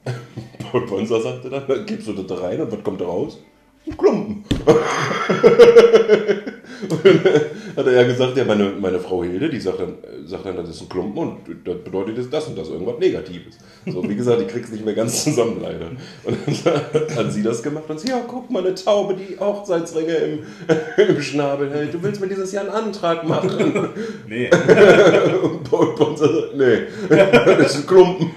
[0.71, 3.39] Paul Ponser sagte dann, gibst du das da rein und was kommt da raus?
[3.87, 4.45] Ein Klumpen.
[6.83, 7.21] und dann
[7.77, 10.57] hat er ja gesagt, ja, meine, meine Frau Hilde, die sagt dann, äh, sagt dann,
[10.57, 13.59] das ist ein Klumpen und das bedeutet jetzt das und das, irgendwas Negatives.
[13.87, 15.91] So, wie gesagt, ich krieg's nicht mehr ganz zusammen leider.
[16.25, 20.15] Und dann hat sie das gemacht und sie, ja, guck mal, eine Taube, die Hochzeitsringe
[20.15, 20.41] im,
[21.09, 21.95] im Schnabel hält.
[21.95, 23.89] Du willst mir dieses Jahr einen Antrag machen.
[24.29, 24.51] Nee.
[25.43, 28.31] Und Paul Ponser sagt, nee, das ist ein Klumpen.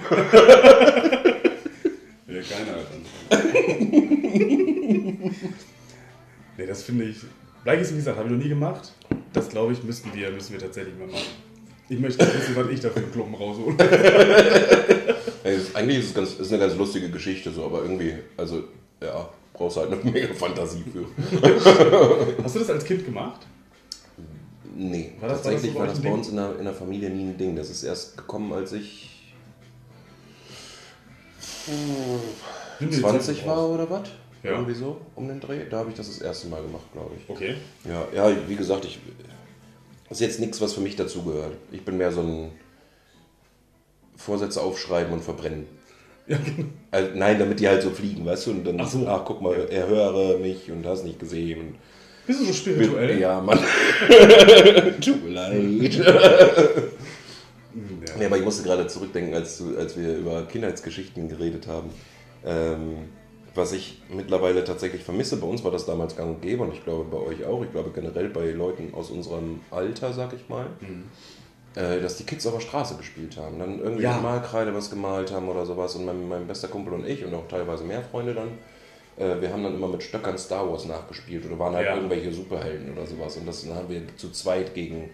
[2.26, 2.86] Will keiner halt
[3.30, 3.92] anfangen.
[6.56, 7.16] nee, das finde ich.
[7.64, 8.92] Bleigießen, wie gesagt, habe ich noch nie gemacht.
[9.32, 11.26] Das glaube ich, müssten wir, müssen wir tatsächlich mal machen.
[11.88, 13.76] Ich möchte wissen, was ich da für einen Klumpen raushole.
[15.44, 18.64] Ey, das, eigentlich ist es ganz, ist eine ganz lustige Geschichte so, aber irgendwie, also
[19.02, 21.06] ja, brauchst halt eine mega Fantasie für.
[22.42, 23.40] Hast du das als Kind gemacht?
[24.74, 26.74] Nee, War das- tatsächlich war war das das, so bei uns in der, in der
[26.74, 27.54] Familie nie ein Ding.
[27.56, 29.10] Das ist erst gekommen, als ich
[33.00, 34.08] 20 war oder was?
[34.42, 34.50] Ja.
[34.52, 35.60] Irgendwie so um den Dreh.
[35.70, 37.28] Da habe ich das das erste Mal gemacht, glaube ich.
[37.30, 37.54] Okay.
[37.84, 38.98] Ja, ja, wie gesagt, ich
[40.08, 41.54] das ist jetzt nichts, was für mich dazugehört.
[41.70, 42.52] Ich bin mehr so ein
[44.16, 45.66] Vorsätze aufschreiben und verbrennen.
[46.26, 46.68] Ja, genau.
[46.90, 48.50] Also, nein, damit die halt so fliegen, weißt du?
[48.50, 49.06] Und dann, Ach so.
[49.08, 51.76] ach guck mal, er höre mich und hast nicht gesehen.
[52.26, 53.18] Bist du so spirituell?
[53.18, 53.58] Ja, Mann.
[55.00, 55.94] Tut mir leid.
[55.94, 56.20] Ja.
[58.18, 61.88] Nee, aber ich musste gerade zurückdenken, als, als wir über Kindheitsgeschichten geredet haben.
[62.44, 63.08] Ähm,
[63.54, 66.82] was ich mittlerweile tatsächlich vermisse, bei uns war das damals gang und gäbe und ich
[66.84, 70.66] glaube bei euch auch, ich glaube generell bei Leuten aus unserem Alter, sag ich mal,
[70.80, 71.04] Mhm.
[71.74, 73.58] äh, dass die Kids auf der Straße gespielt haben.
[73.58, 74.18] Dann irgendwie Ja.
[74.20, 77.46] Malkreide was gemalt haben oder sowas und mein, mein bester Kumpel und ich und auch
[77.48, 78.48] teilweise mehr Freunde dann.
[79.18, 81.96] äh, Wir haben dann immer mit Stöckern Star Wars nachgespielt oder waren halt Ja.
[81.96, 83.36] irgendwelche Superhelden oder sowas.
[83.36, 85.10] Und das, dann haben wir zu zweit gegen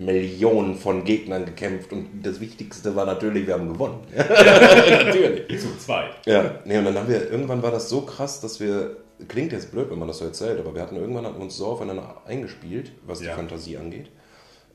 [0.00, 3.98] Millionen von Gegnern gekämpft und das Wichtigste war natürlich, wir haben gewonnen.
[4.16, 5.60] natürlich.
[5.60, 6.12] Zu zweit.
[6.26, 8.96] Ja, nee, und dann haben wir, irgendwann war das so krass, dass wir,
[9.28, 11.56] klingt jetzt blöd, wenn man das so erzählt, aber wir hatten irgendwann hatten wir uns
[11.56, 13.30] so aufeinander eingespielt, was Ja.
[13.30, 14.06] die Fantasie angeht,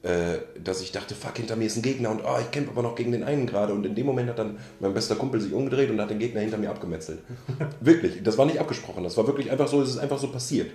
[0.03, 2.83] äh, dass ich dachte, fuck, hinter mir ist ein Gegner und oh, ich kämpfe aber
[2.83, 3.73] noch gegen den einen gerade.
[3.73, 6.41] Und in dem Moment hat dann mein bester Kumpel sich umgedreht und hat den Gegner
[6.41, 7.19] hinter mir abgemetzelt.
[7.81, 10.69] wirklich, das war nicht abgesprochen, das war wirklich einfach so, es ist einfach so passiert.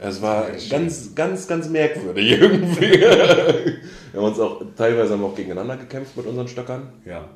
[0.00, 3.00] Es war Ganz ganz, ganz, merkwürdig irgendwie.
[3.00, 3.80] wir
[4.14, 6.92] haben uns auch teilweise haben wir auch gegeneinander gekämpft mit unseren Stöckern.
[7.04, 7.28] Ja.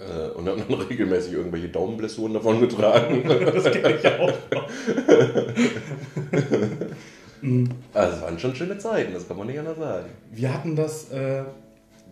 [0.00, 3.22] Äh, und haben dann regelmäßig irgendwelche Daumenblessuren davon getragen.
[3.52, 4.32] Das kenne ich auch.
[7.94, 10.06] Also es waren schon schöne Zeiten, das kann man nicht anders sagen.
[10.30, 11.42] Wir hatten das, äh,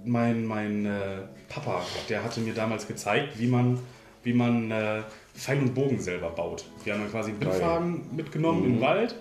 [0.05, 3.79] mein, mein äh, Papa, der hatte mir damals gezeigt, wie man,
[4.23, 5.03] wie man äh,
[5.35, 6.65] Pfeil und Bogen selber baut.
[6.85, 9.15] Wir haben dann quasi einen Bindfaden mitgenommen in den Wald,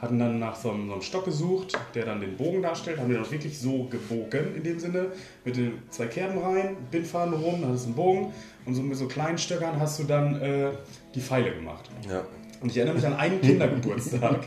[0.00, 3.08] hatten dann nach so einem, so einem Stock gesucht, der dann den Bogen darstellt, haben
[3.08, 5.06] wir dann wirklich so gebogen in dem Sinne,
[5.44, 8.32] mit den zwei Kerben rein, Bindfaden rum, dann hast du einen Bogen
[8.64, 10.70] und so mit so kleinen Stöckern hast du dann äh,
[11.14, 11.90] die Pfeile gemacht.
[12.08, 12.24] Ja.
[12.60, 14.40] Und ich erinnere mich an einen Kindergeburtstag.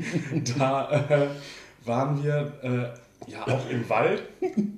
[0.58, 1.26] da äh,
[1.84, 4.22] waren wir äh, ja auch im Wald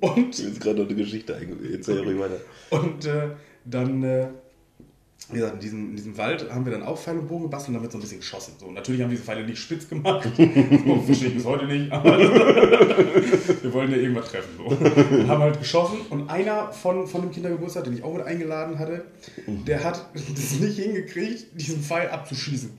[0.01, 1.73] und, Mir ist gerade noch eine Geschichte eingefallen.
[1.73, 2.37] Erzähl ruhig weiter.
[2.69, 3.29] und äh,
[3.65, 4.27] dann, äh,
[5.29, 7.69] wie gesagt, in diesem, in diesem Wald haben wir dann auch Pfeil und Bogen gebastelt
[7.69, 8.53] und dann wird so ein bisschen geschossen.
[8.59, 10.29] So, natürlich haben wir diese Pfeile nicht spitz gemacht.
[10.91, 11.91] So, verstehe ich bis heute nicht.
[11.91, 12.17] Aber
[13.61, 14.49] wir wollen ja irgendwas treffen.
[14.57, 14.63] So.
[14.65, 18.79] Und haben halt geschossen und einer von, von dem Kindergeburtstag, den ich auch mit eingeladen
[18.79, 19.05] hatte,
[19.47, 22.71] der hat es nicht hingekriegt, diesen Pfeil abzuschießen.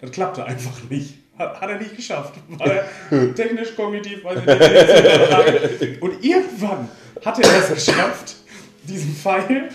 [0.00, 1.18] Das klappte einfach nicht.
[1.36, 2.34] Hat, hat er nicht geschafft.
[2.48, 6.02] War er technisch, kognitiv, weiß ich nicht.
[6.02, 6.88] Und irgendwann
[7.24, 8.36] hat er es geschafft,
[8.84, 9.70] diesen Pfeil,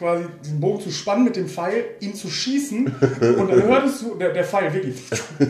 [0.00, 2.86] quasi diesen Bogen zu spannen mit dem Pfeil, ihn zu schießen.
[2.86, 4.96] Und dann hörtest du, der, der Pfeil wirklich,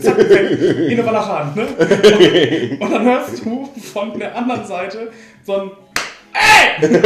[0.02, 1.66] zack, weg, in der Walachhand, ne?
[1.68, 5.12] Und, und dann hörst du von der anderen Seite
[5.46, 5.70] so ein
[6.32, 6.86] Ey!
[6.88, 6.96] und,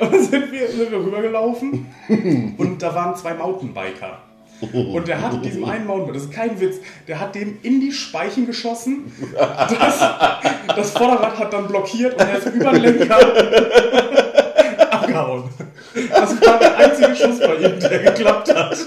[0.00, 1.86] und dann sind wir, sind wir rübergelaufen
[2.56, 4.18] und da waren zwei Mountainbiker.
[4.72, 6.76] Und der hat diesem einen Mountainbiker, das ist kein Witz,
[7.08, 9.12] der hat dem in die Speichen geschossen.
[9.36, 10.00] Das,
[10.76, 13.18] das Vorderrad hat dann blockiert und er ist über den Lenker
[15.30, 15.50] abgehauen.
[16.10, 18.78] Das war der einzige Schuss bei ihm, der geklappt hat.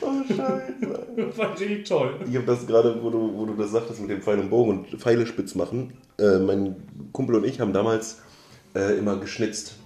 [0.00, 0.72] Oh, Scheiße.
[1.16, 2.14] Das war richtig toll.
[2.28, 4.70] Ich habe das gerade, wo du, wo du das sagtest mit dem Pfeil und Bogen
[4.70, 5.92] und Pfeile spitz machen.
[6.18, 6.76] Äh, mein
[7.12, 8.20] Kumpel und ich haben damals
[8.74, 9.76] äh, immer geschnitzt.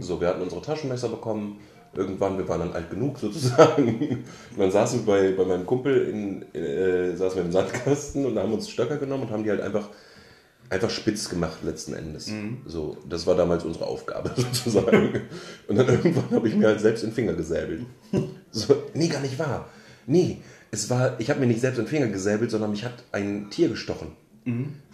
[0.00, 1.60] So, wir hatten unsere Taschenmesser bekommen.
[1.94, 3.98] Irgendwann, wir waren dann alt genug sozusagen.
[3.98, 4.24] Und
[4.58, 8.52] dann saßen wir bei, bei meinem Kumpel in, äh, saßen wir im Sandkasten und haben
[8.52, 9.88] uns Stöcker genommen und haben die halt einfach,
[10.70, 12.30] einfach spitz gemacht letzten Endes.
[12.66, 15.22] So, das war damals unsere Aufgabe sozusagen.
[15.66, 17.82] Und dann irgendwann habe ich mir halt selbst den Finger gesäbelt.
[18.50, 19.68] So, nee, gar nicht wahr.
[20.06, 20.38] Nee,
[20.70, 23.68] es war, ich habe mir nicht selbst den Finger gesäbelt, sondern mich hat ein Tier
[23.68, 24.12] gestochen.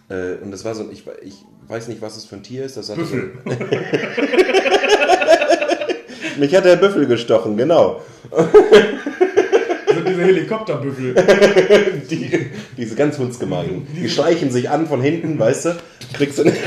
[0.08, 1.36] Äh, und das war so, ein- ich, ich
[1.68, 2.76] weiß nicht, was es für ein Tier ist.
[2.76, 3.32] Das hatte Büffel.
[3.44, 3.50] So,
[6.40, 8.00] mich hat der Büffel gestochen, genau.
[10.24, 12.02] Also diese Helikopterbüffel.
[12.10, 13.86] Die, diese ganz hundsgemeinen.
[13.94, 15.76] Die schleichen sich an von hinten, weißt du?
[16.12, 16.44] Kriegst du.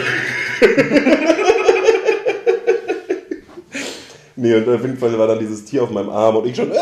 [4.39, 6.71] Nee, und auf jeden Fall war dann dieses Tier auf meinem Arm und ich schon
[6.71, 6.77] äh,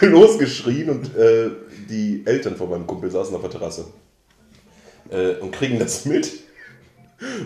[0.04, 1.50] losgeschrien und äh,
[1.88, 3.84] die Eltern von meinem Kumpel saßen auf der Terrasse
[5.10, 6.32] äh, und kriegen das mit.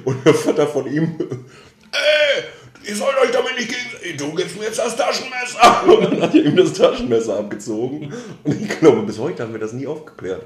[0.07, 2.58] Und der Vater von ihm, äh,
[2.89, 5.85] ihr sollt euch damit nicht gegen, du gibst mir jetzt das Taschenmesser.
[5.93, 8.13] Und dann hat er ihm das Taschenmesser abgezogen.
[8.45, 10.43] Und ich glaube, bis heute haben wir das nie aufgeklärt.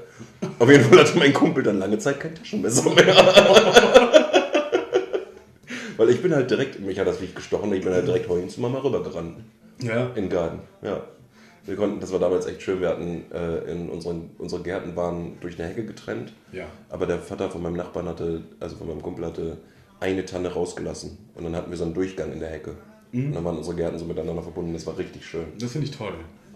[0.59, 3.15] Auf jeden Fall hatte mein Kumpel dann lange Zeit kein Taschenmesser mehr.
[5.97, 8.51] Weil ich bin halt direkt, mich hat das Viech gestochen, ich bin halt direkt heulend
[8.51, 9.37] zu Mama rübergerannt.
[9.81, 10.07] Ja.
[10.15, 11.01] In den Garten, ja.
[11.65, 15.37] Wir konnten, das war damals echt schön, wir hatten äh, in unseren, unsere Gärten waren
[15.39, 16.33] durch eine Hecke getrennt.
[16.51, 16.65] Ja.
[16.89, 19.57] Aber der Vater von meinem Nachbarn hatte, also von meinem Kumpel hatte
[20.03, 21.17] eine Tanne rausgelassen.
[21.35, 22.75] Und dann hatten wir so einen Durchgang in der Hecke.
[23.13, 24.73] Und dann waren unsere Gärten so miteinander verbunden.
[24.73, 25.45] Das war richtig schön.
[25.59, 26.13] Das finde ich toll.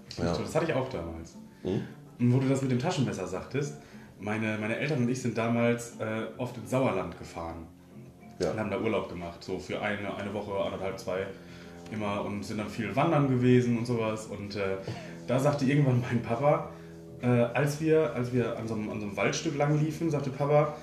[0.07, 0.33] Das, find ich Ja.
[0.33, 0.45] toll.
[0.45, 1.35] das hatte ich auch damals.
[1.63, 1.81] Hm?
[2.19, 3.75] Und wo du das mit dem Taschenmesser sagtest,
[4.19, 7.67] meine, meine Eltern und ich sind damals äh, oft ins Sauerland gefahren.
[8.41, 8.51] Ja.
[8.51, 11.25] Und haben da Urlaub gemacht, so für eine, eine Woche, anderthalb, zwei
[11.91, 14.25] immer und sind dann viel wandern gewesen und sowas.
[14.27, 14.77] Und äh,
[15.27, 16.69] da sagte irgendwann mein Papa,
[17.21, 20.31] äh, als wir, als wir an so, einem, an so einem Waldstück lang liefen, sagte
[20.31, 20.75] Papa,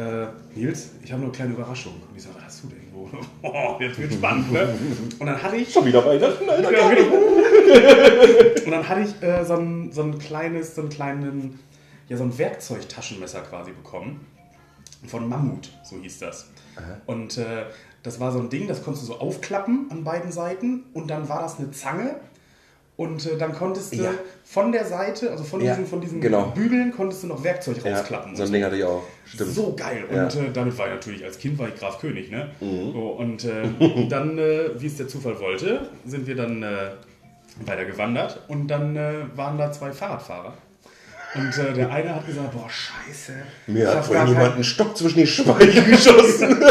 [0.00, 1.94] äh, Nils, ich habe nur eine kleine Überraschung.
[2.08, 2.80] Und ich sage, was hast du denn?
[2.92, 3.08] Wo?
[3.42, 4.68] Oh, jetzt wird spannend, ne?
[5.18, 6.72] Und dann hatte ich Schon wieder Weihnachten, Alter.
[6.72, 7.16] ja, genau.
[8.64, 11.58] Und dann hatte ich äh, so, ein, so ein kleines, so einen kleinen,
[12.08, 14.26] ja, so ein Werkzeugtaschenmesser quasi bekommen.
[15.06, 16.50] Von Mammut, so hieß das.
[17.06, 17.64] Und äh,
[18.02, 21.28] das war so ein Ding, das konntest du so aufklappen an beiden Seiten und dann
[21.28, 22.16] war das eine Zange.
[23.00, 24.10] Und äh, dann konntest du Ja.
[24.44, 26.52] von der Seite, also von Ja, diesen, von diesen genau.
[26.54, 28.36] Bügeln, konntest du noch Werkzeug Ja, rausklappen.
[28.36, 29.02] so ein Ding hatte ich auch.
[29.24, 29.54] Stimmt.
[29.54, 30.04] so geil.
[30.10, 32.50] Und äh, damit war ich natürlich, als Kind war ich Graf König, ne?
[32.60, 32.92] Mhm.
[32.92, 36.90] So, und äh, dann, äh, wie es der Zufall wollte, sind wir dann äh,
[37.64, 40.52] weiter gewandert und dann äh, waren da zwei Fahrradfahrer.
[41.36, 43.32] Und äh, der eine hat gesagt, boah, scheiße.
[43.66, 46.54] Mir hat vorhin jemand einen Stock zwischen die Schweine geschossen.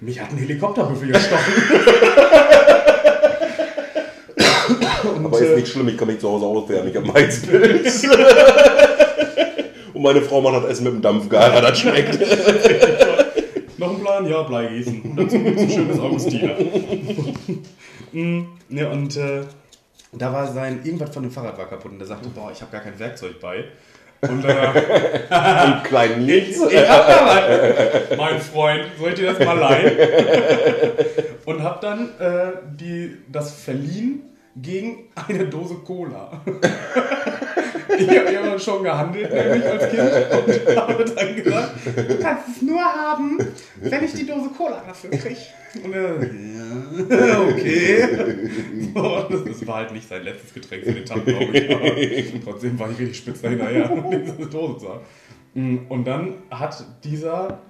[0.00, 1.52] Mich hat ein Helikopterbüffel gestochen.
[5.36, 8.06] Aber ist nicht schlimm, ich kann mich zu Hause auswärmen, ich habe Heizpilz.
[9.94, 12.18] Und meine Frau macht das Essen mit dem Dampfgarer, das schmeckt.
[13.78, 14.26] Noch ein Plan?
[14.26, 15.02] Ja, Bleigießen.
[15.02, 16.54] Und dazu gibt es ein schönes Augustiner.
[18.12, 19.42] Mm, ne, und äh,
[20.12, 22.70] da war sein, irgendwas von dem Fahrrad war kaputt und der sagte, boah, ich habe
[22.70, 23.64] gar kein Werkzeug bei.
[24.22, 24.48] Und äh,
[25.28, 26.56] Einen kleinen Nils.
[26.70, 29.98] ich hab da was, mein Freund, soll ich dir das mal leihen?
[31.44, 34.22] Und hab dann äh, die, das verliehen
[34.56, 36.40] gegen eine Dose Cola.
[37.98, 41.70] Ich habe ja schon gehandelt, nämlich als Kind, und habe dann gesagt,
[42.08, 43.38] du kannst es nur haben,
[43.80, 45.36] wenn ich die Dose Cola dafür kriege.
[45.84, 46.22] Und er,
[47.26, 48.02] ja, okay.
[48.94, 51.70] Und das war halt nicht sein letztes Getränk für den Tag, glaube ich.
[52.34, 55.86] Aber trotzdem war ich richtig spitz dahinterher, um diese Dose zu haben.
[55.88, 57.60] Und dann hat dieser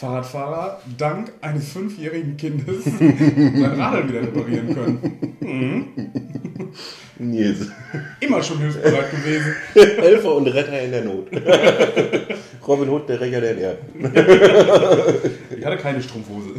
[0.00, 6.12] Fahrradfahrer dank eines fünfjährigen Kindes sein Radl wieder reparieren können.
[7.18, 7.66] Nils.
[8.20, 9.54] Immer schon hilfsbereit gewesen.
[9.74, 11.26] Helfer und Retter in der Not.
[12.66, 13.78] Robin Hood, der Rächer der Erde.
[15.58, 16.50] Ich hatte keine Strumpfhose.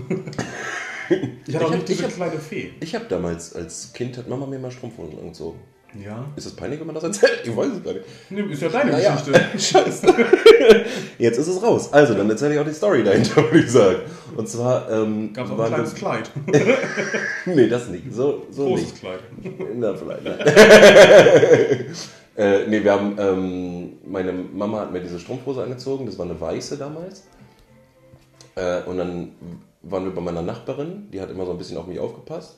[1.48, 2.70] Ich hatte auch Ich nicht hab- diese ich hab- kleine Fee.
[2.80, 5.58] Ich habe damals als Kind hat Mama mir mal Strumpfhosen angezogen.
[5.94, 6.26] Ja.
[6.36, 7.42] Ist das peinlich, wenn man das erzählt?
[7.44, 8.06] Ich weiß es gar nicht.
[8.30, 9.16] Nee, ist ja deine Naja.
[9.16, 9.42] Geschichte.
[9.60, 10.08] Scheiße.
[11.18, 11.92] Jetzt ist es raus.
[11.92, 13.98] Also, dann erzähle ich auch die Story dahinter, würde ich sagen.
[14.38, 16.32] Und zwar ähm, Gab es auch ein kleines Kleid.
[17.46, 18.14] Nee, das nicht.
[18.14, 19.00] So, so Großes nicht.
[19.02, 19.20] Kleid.
[19.76, 20.24] Na, vielleicht.
[20.24, 20.40] Nein.
[22.38, 26.40] äh, nee, wir haben, ähm, meine Mama hat mir diese Strumpfhose angezogen, das war eine
[26.40, 27.24] weiße damals.
[28.56, 29.32] Äh, und dann
[29.84, 32.58] waren wir bei meiner Nachbarin, die hat immer so ein bisschen auf mich aufgepasst.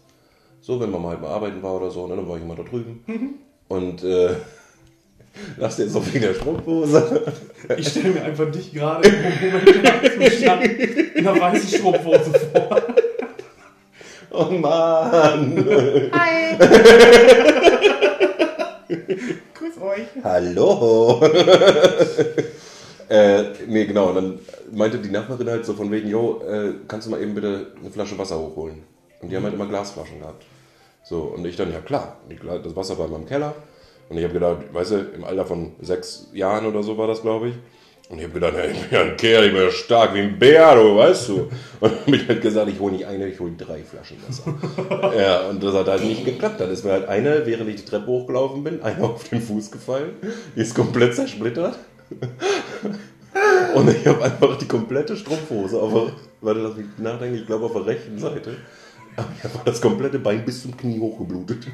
[0.66, 2.64] So, wenn Mama halt mal arbeiten war oder so, ne, dann war ich immer da
[2.64, 3.04] drüben.
[3.68, 4.30] Und äh,
[5.58, 7.26] lachst jetzt auf wegen der Strumpfhose?
[7.78, 12.82] Ich stelle mir einfach dich gerade im Zustand in einer weißen Strumpfhose vor.
[14.36, 15.56] Oh Mann!
[19.54, 20.08] Grüß euch.
[20.24, 21.22] Hallo!
[23.10, 24.08] äh, nee, genau.
[24.10, 24.40] Und dann
[24.72, 27.92] meinte die Nachbarin halt so von wegen, jo, äh, kannst du mal eben bitte eine
[27.92, 28.82] Flasche Wasser hochholen?
[29.22, 30.44] Und die haben halt immer Glasflaschen gehabt.
[31.04, 32.18] So, und ich dann, ja klar,
[32.64, 33.54] das Wasser war in meinem Keller.
[34.10, 37.22] Und ich habe gedacht, weißt du, im Alter von sechs Jahren oder so war das,
[37.22, 37.56] glaube ich.
[38.10, 40.20] Und ich habe gedacht, hey, ich bin ja ein Kerl, ich bin ja stark wie
[40.20, 41.50] ein Bär, du, weißt du.
[41.80, 45.14] Und habe ich halt gesagt, ich hole nicht eine, ich hole drei Flaschen Wasser.
[45.18, 46.60] ja, und das hat halt nicht geklappt.
[46.60, 49.72] Dann ist mir halt eine, während ich die Treppe hochgelaufen bin, eine auf den Fuß
[49.72, 50.16] gefallen.
[50.56, 51.80] Die ist komplett zersplittert.
[53.74, 57.66] Und ich habe einfach die komplette Strumpfhose auf der, warte, lass mich nachdenken, ich glaube
[57.66, 58.58] auf der rechten Seite.
[59.16, 61.68] Aber ich habe das komplette Bein bis zum Knie hochgeblutet.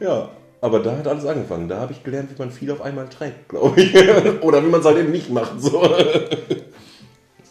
[0.00, 1.68] ja, aber da hat alles angefangen.
[1.68, 3.94] Da habe ich gelernt, wie man viel auf einmal trägt, glaube ich.
[4.42, 5.60] Oder wie man es halt eben nicht macht.
[5.60, 5.86] So.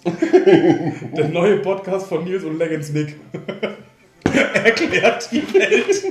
[0.03, 3.19] Der neue Podcast von Nils und Leggins Nick.
[4.53, 6.03] Erklärt die Welt.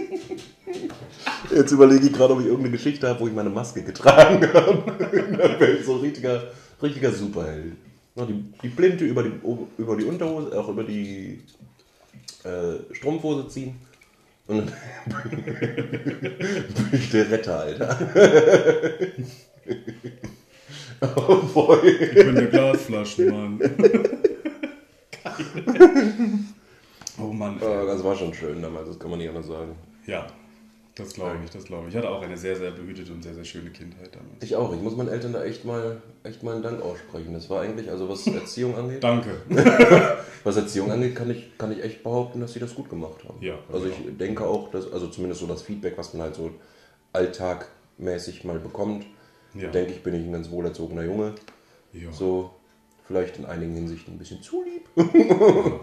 [1.54, 4.84] Jetzt überlege ich gerade, ob ich irgendeine Geschichte habe, wo ich meine Maske getragen habe.
[5.12, 6.44] Dann wäre ich so richtiger,
[6.80, 7.74] richtiger Superheld.
[8.14, 9.32] Die, die Blinte über die,
[9.78, 11.40] über die Unterhose, auch über die
[12.44, 13.76] äh, Strumpfhose ziehen.
[14.46, 14.72] Und
[15.06, 15.30] dann
[16.90, 17.98] bin ich der Retter, Alter.
[21.00, 21.88] oh boy.
[21.88, 23.60] Ich bin der Glasflaschenmann.
[27.18, 27.62] oh Mann.
[27.62, 27.66] ey.
[27.66, 29.76] Oh, das war schon schön damals, das kann man nicht anders sagen.
[30.06, 30.26] Ja,
[31.02, 31.94] das glaube ich, das glaube ich.
[31.94, 34.42] Ich hatte auch eine sehr, sehr behütete und sehr, sehr schöne Kindheit damals.
[34.42, 34.72] Ich auch.
[34.74, 37.32] Ich muss meinen Eltern da echt mal, echt mal einen Dank aussprechen.
[37.34, 39.30] Das war eigentlich, also was Erziehung angeht, Danke.
[40.44, 43.38] was Erziehung angeht, kann ich, kann ich echt behaupten, dass sie das gut gemacht haben.
[43.40, 43.92] Ja, Also ja.
[43.92, 46.50] ich denke auch, dass, also zumindest so das Feedback, was man halt so
[47.12, 49.04] alltagmäßig mal bekommt,
[49.54, 49.68] Ja.
[49.70, 51.34] denke ich, bin ich ein ganz wohlerzogener Junge.
[51.92, 52.10] Ja.
[52.12, 52.50] So,
[53.12, 54.88] vielleicht in einigen Hinsichten ein bisschen zu lieb.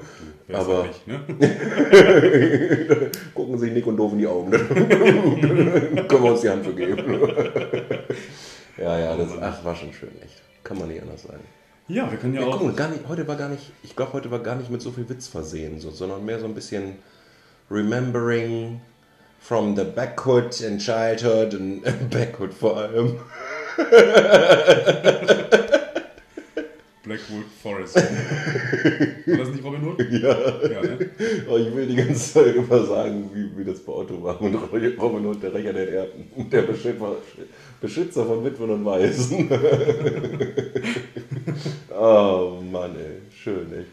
[0.47, 1.19] Ist aber- nicht, ne?
[3.35, 4.51] Gucken sich Nick und doof in die Augen.
[4.51, 4.67] Dann
[6.07, 7.03] können wir uns die Hand für geben.
[8.77, 10.41] ja, ja, das ach, war schon schön, echt.
[10.63, 11.43] Kann man nicht anders sagen.
[11.87, 12.59] Ja, wir können ja Ja, auch.
[12.59, 14.91] guck gar nicht, heute war gar nicht, ich glaube, heute war gar nicht mit so
[14.91, 16.95] viel Witz versehen, so, sondern mehr so ein bisschen
[17.71, 18.81] remembering
[19.39, 23.15] from the backhood and childhood and backhood vor allem.
[27.09, 27.95] Blackwood Forest.
[27.95, 29.99] War das nicht Robin Hood?
[30.11, 30.37] Ja.
[30.69, 31.09] Ja, ne?
[31.49, 34.39] Oh, ich will die ganze Zeit immer sagen, wie, wie das bei Otto war.
[34.39, 36.27] Und Robin Hood, der Rächer der Erben.
[36.35, 37.15] Und der Beschützer,
[37.81, 39.49] Beschützer von Witwen und Waisen.
[41.99, 43.21] oh Mann, ey.
[43.43, 43.85] Schön, ey.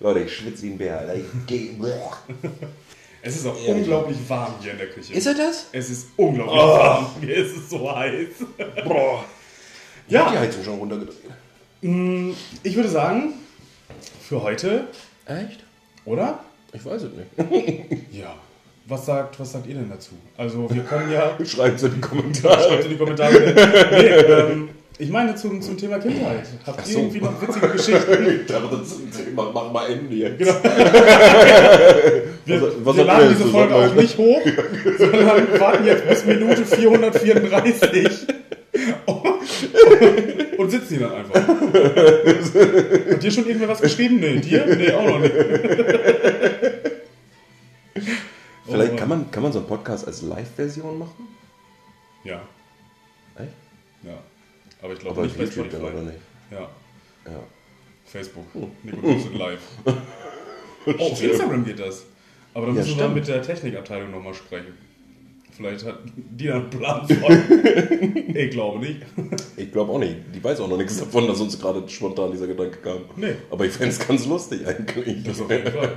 [0.00, 0.98] Leute, ich schwitze wie ein Bär.
[1.00, 1.16] Alter.
[1.16, 1.70] Ich geh-
[3.22, 3.82] Es ist auch Ehrlich.
[3.82, 5.12] unglaublich warm hier in der Küche.
[5.14, 5.68] Ist er das?
[5.72, 6.78] es ist unglaublich Oh.
[6.78, 7.06] warm.
[7.20, 8.28] Hier ist es so heiß.
[8.86, 9.24] Boah.
[10.08, 11.18] Ich hab die Ja, Heizung schon runtergedreht.
[11.88, 13.34] Mh, ich würde sagen,
[14.20, 14.84] für heute,
[15.26, 15.60] Echt?
[16.04, 16.40] oder?
[16.72, 18.08] Ich weiß es nicht.
[18.12, 18.34] Ja.
[18.86, 20.10] Was sagt, was sagt ihr denn dazu?
[20.36, 21.38] Also, wir können ja.
[21.46, 22.62] Schreibt es in die Kommentare.
[22.68, 23.32] Schreibt in die Kommentare.
[23.92, 24.06] Nee,
[24.52, 24.68] ähm,
[24.98, 26.46] ich meine zum, zum Thema Kindheit.
[26.66, 26.98] Habt ihr so.
[27.00, 28.40] irgendwie noch witzige Geschichten?
[28.42, 30.38] Ich dachte, zum Thema, mach mal Ende jetzt.
[30.38, 30.52] Genau.
[32.46, 34.42] Wir, Was- was wir laden diese Folge auch nicht hoch,
[34.98, 38.26] sondern warten jetzt bis Minute 434
[39.06, 39.23] und
[40.70, 41.34] sitzen hier dann einfach.
[43.12, 44.18] Hat dir schon irgendwer was geschrieben?
[44.20, 44.64] Nee, dir?
[44.66, 45.34] Nee, auch noch nicht.
[48.66, 51.28] Vielleicht Oh, kann man, kann man so einen Podcast als Live-Version machen?
[52.24, 52.40] Ja,
[53.36, 53.48] Echt?
[54.02, 54.18] ja.
[54.82, 56.18] Aber ich glaube nicht bei YouTube dann, oder nicht?
[56.50, 56.60] Ja,
[57.26, 57.40] Ja.
[58.06, 58.46] Facebook.
[58.82, 59.60] Nico Dux live.
[60.86, 62.04] Oh, auf Instagram geht das.
[62.52, 64.76] Aber da Ja, müssen wir mit der Technikabteilung nochmal sprechen.
[65.56, 67.32] Vielleicht hat die einen Plan von.
[68.34, 69.02] ich glaube nicht.
[69.56, 70.16] Ich glaube auch nicht.
[70.34, 72.98] Die weiß auch noch nichts davon, dass uns gerade spontan dieser Gedanke kam.
[73.16, 73.34] Nee.
[73.50, 75.22] Aber ich fände es ganz lustig eigentlich.
[75.22, 75.96] Das auf jeden Fall.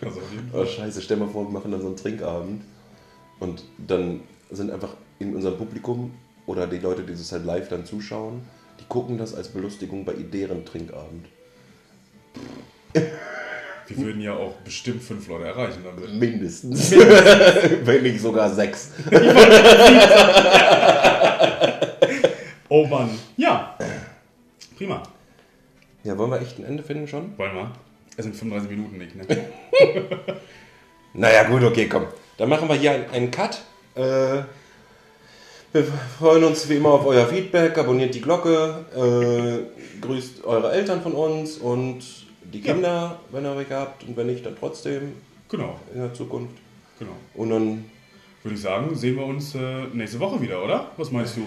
[0.00, 0.66] Das auf jeden Oh, Fall.
[0.66, 2.62] scheiße, stell mal vor, wir machen dann so einen Trinkabend
[3.40, 4.20] und dann
[4.50, 6.12] sind einfach in unserem Publikum
[6.46, 8.40] oder die Leute, die das halt live dann zuschauen,
[8.80, 11.26] die gucken das als Belustigung bei deren Trinkabend.
[13.88, 16.12] Wir würden ja auch bestimmt fünf Leute erreichen damit.
[16.12, 16.90] Mindestens.
[17.84, 18.90] Wenn nicht sogar sechs.
[22.68, 23.10] Oh Mann.
[23.36, 23.78] Ja.
[24.76, 25.02] Prima.
[26.04, 27.36] Ja, wollen wir echt ein Ende finden schon?
[27.38, 27.72] Wollen wir?
[28.16, 29.24] Es sind 35 Minuten nicht, ne?
[31.14, 32.06] Naja, gut, okay, komm.
[32.36, 33.62] Dann machen wir hier einen, einen Cut.
[33.94, 34.42] Äh,
[35.72, 35.84] wir
[36.18, 37.76] freuen uns wie immer auf euer Feedback.
[37.78, 38.84] Abonniert die Glocke.
[38.94, 42.04] Äh, grüßt eure Eltern von uns und
[42.52, 42.60] die.
[42.60, 44.04] Kinder, wenn ihr welche habt.
[44.04, 45.12] Und wenn nicht, dann trotzdem
[45.48, 46.54] Genau, in der Zukunft.
[46.98, 47.12] genau.
[47.34, 47.84] Und dann,
[48.42, 50.90] Würde ich sagen, sehen wir uns äh, nächste Woche wieder, oder?
[50.96, 51.46] Was meinst du?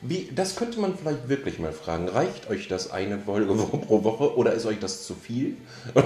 [0.00, 2.08] wie, das könnte man vielleicht wirklich mal fragen.
[2.08, 3.52] Reicht euch das eine Folge
[3.86, 5.56] pro Woche oder ist euch das zu viel?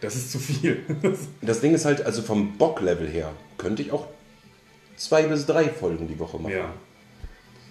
[0.00, 0.82] Das ist zu viel.
[1.40, 4.06] Das Ding ist halt, also vom Bock-Level her, könnte ich auch
[4.96, 6.52] zwei bis drei Folgen die Woche machen.
[6.52, 6.72] ja.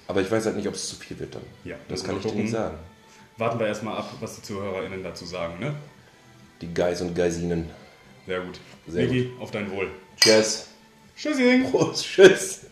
[0.08, 1.44] Aber ich weiß halt nicht, ob es zu viel wird dann.
[1.64, 2.76] Ja, Das kann ich dir nicht sagen.
[3.38, 5.74] Warten wir erstmal ab, was die ZuhörerInnen dazu sagen, ne?
[6.62, 7.70] Die Guys und Geisinen.
[8.28, 8.60] Sehr gut.
[8.88, 9.90] Sehr Vicky, auf dein Wohl.
[10.18, 10.68] Tschüss.
[11.16, 11.70] Tschüssing!
[11.72, 12.66] Prost, tschüss.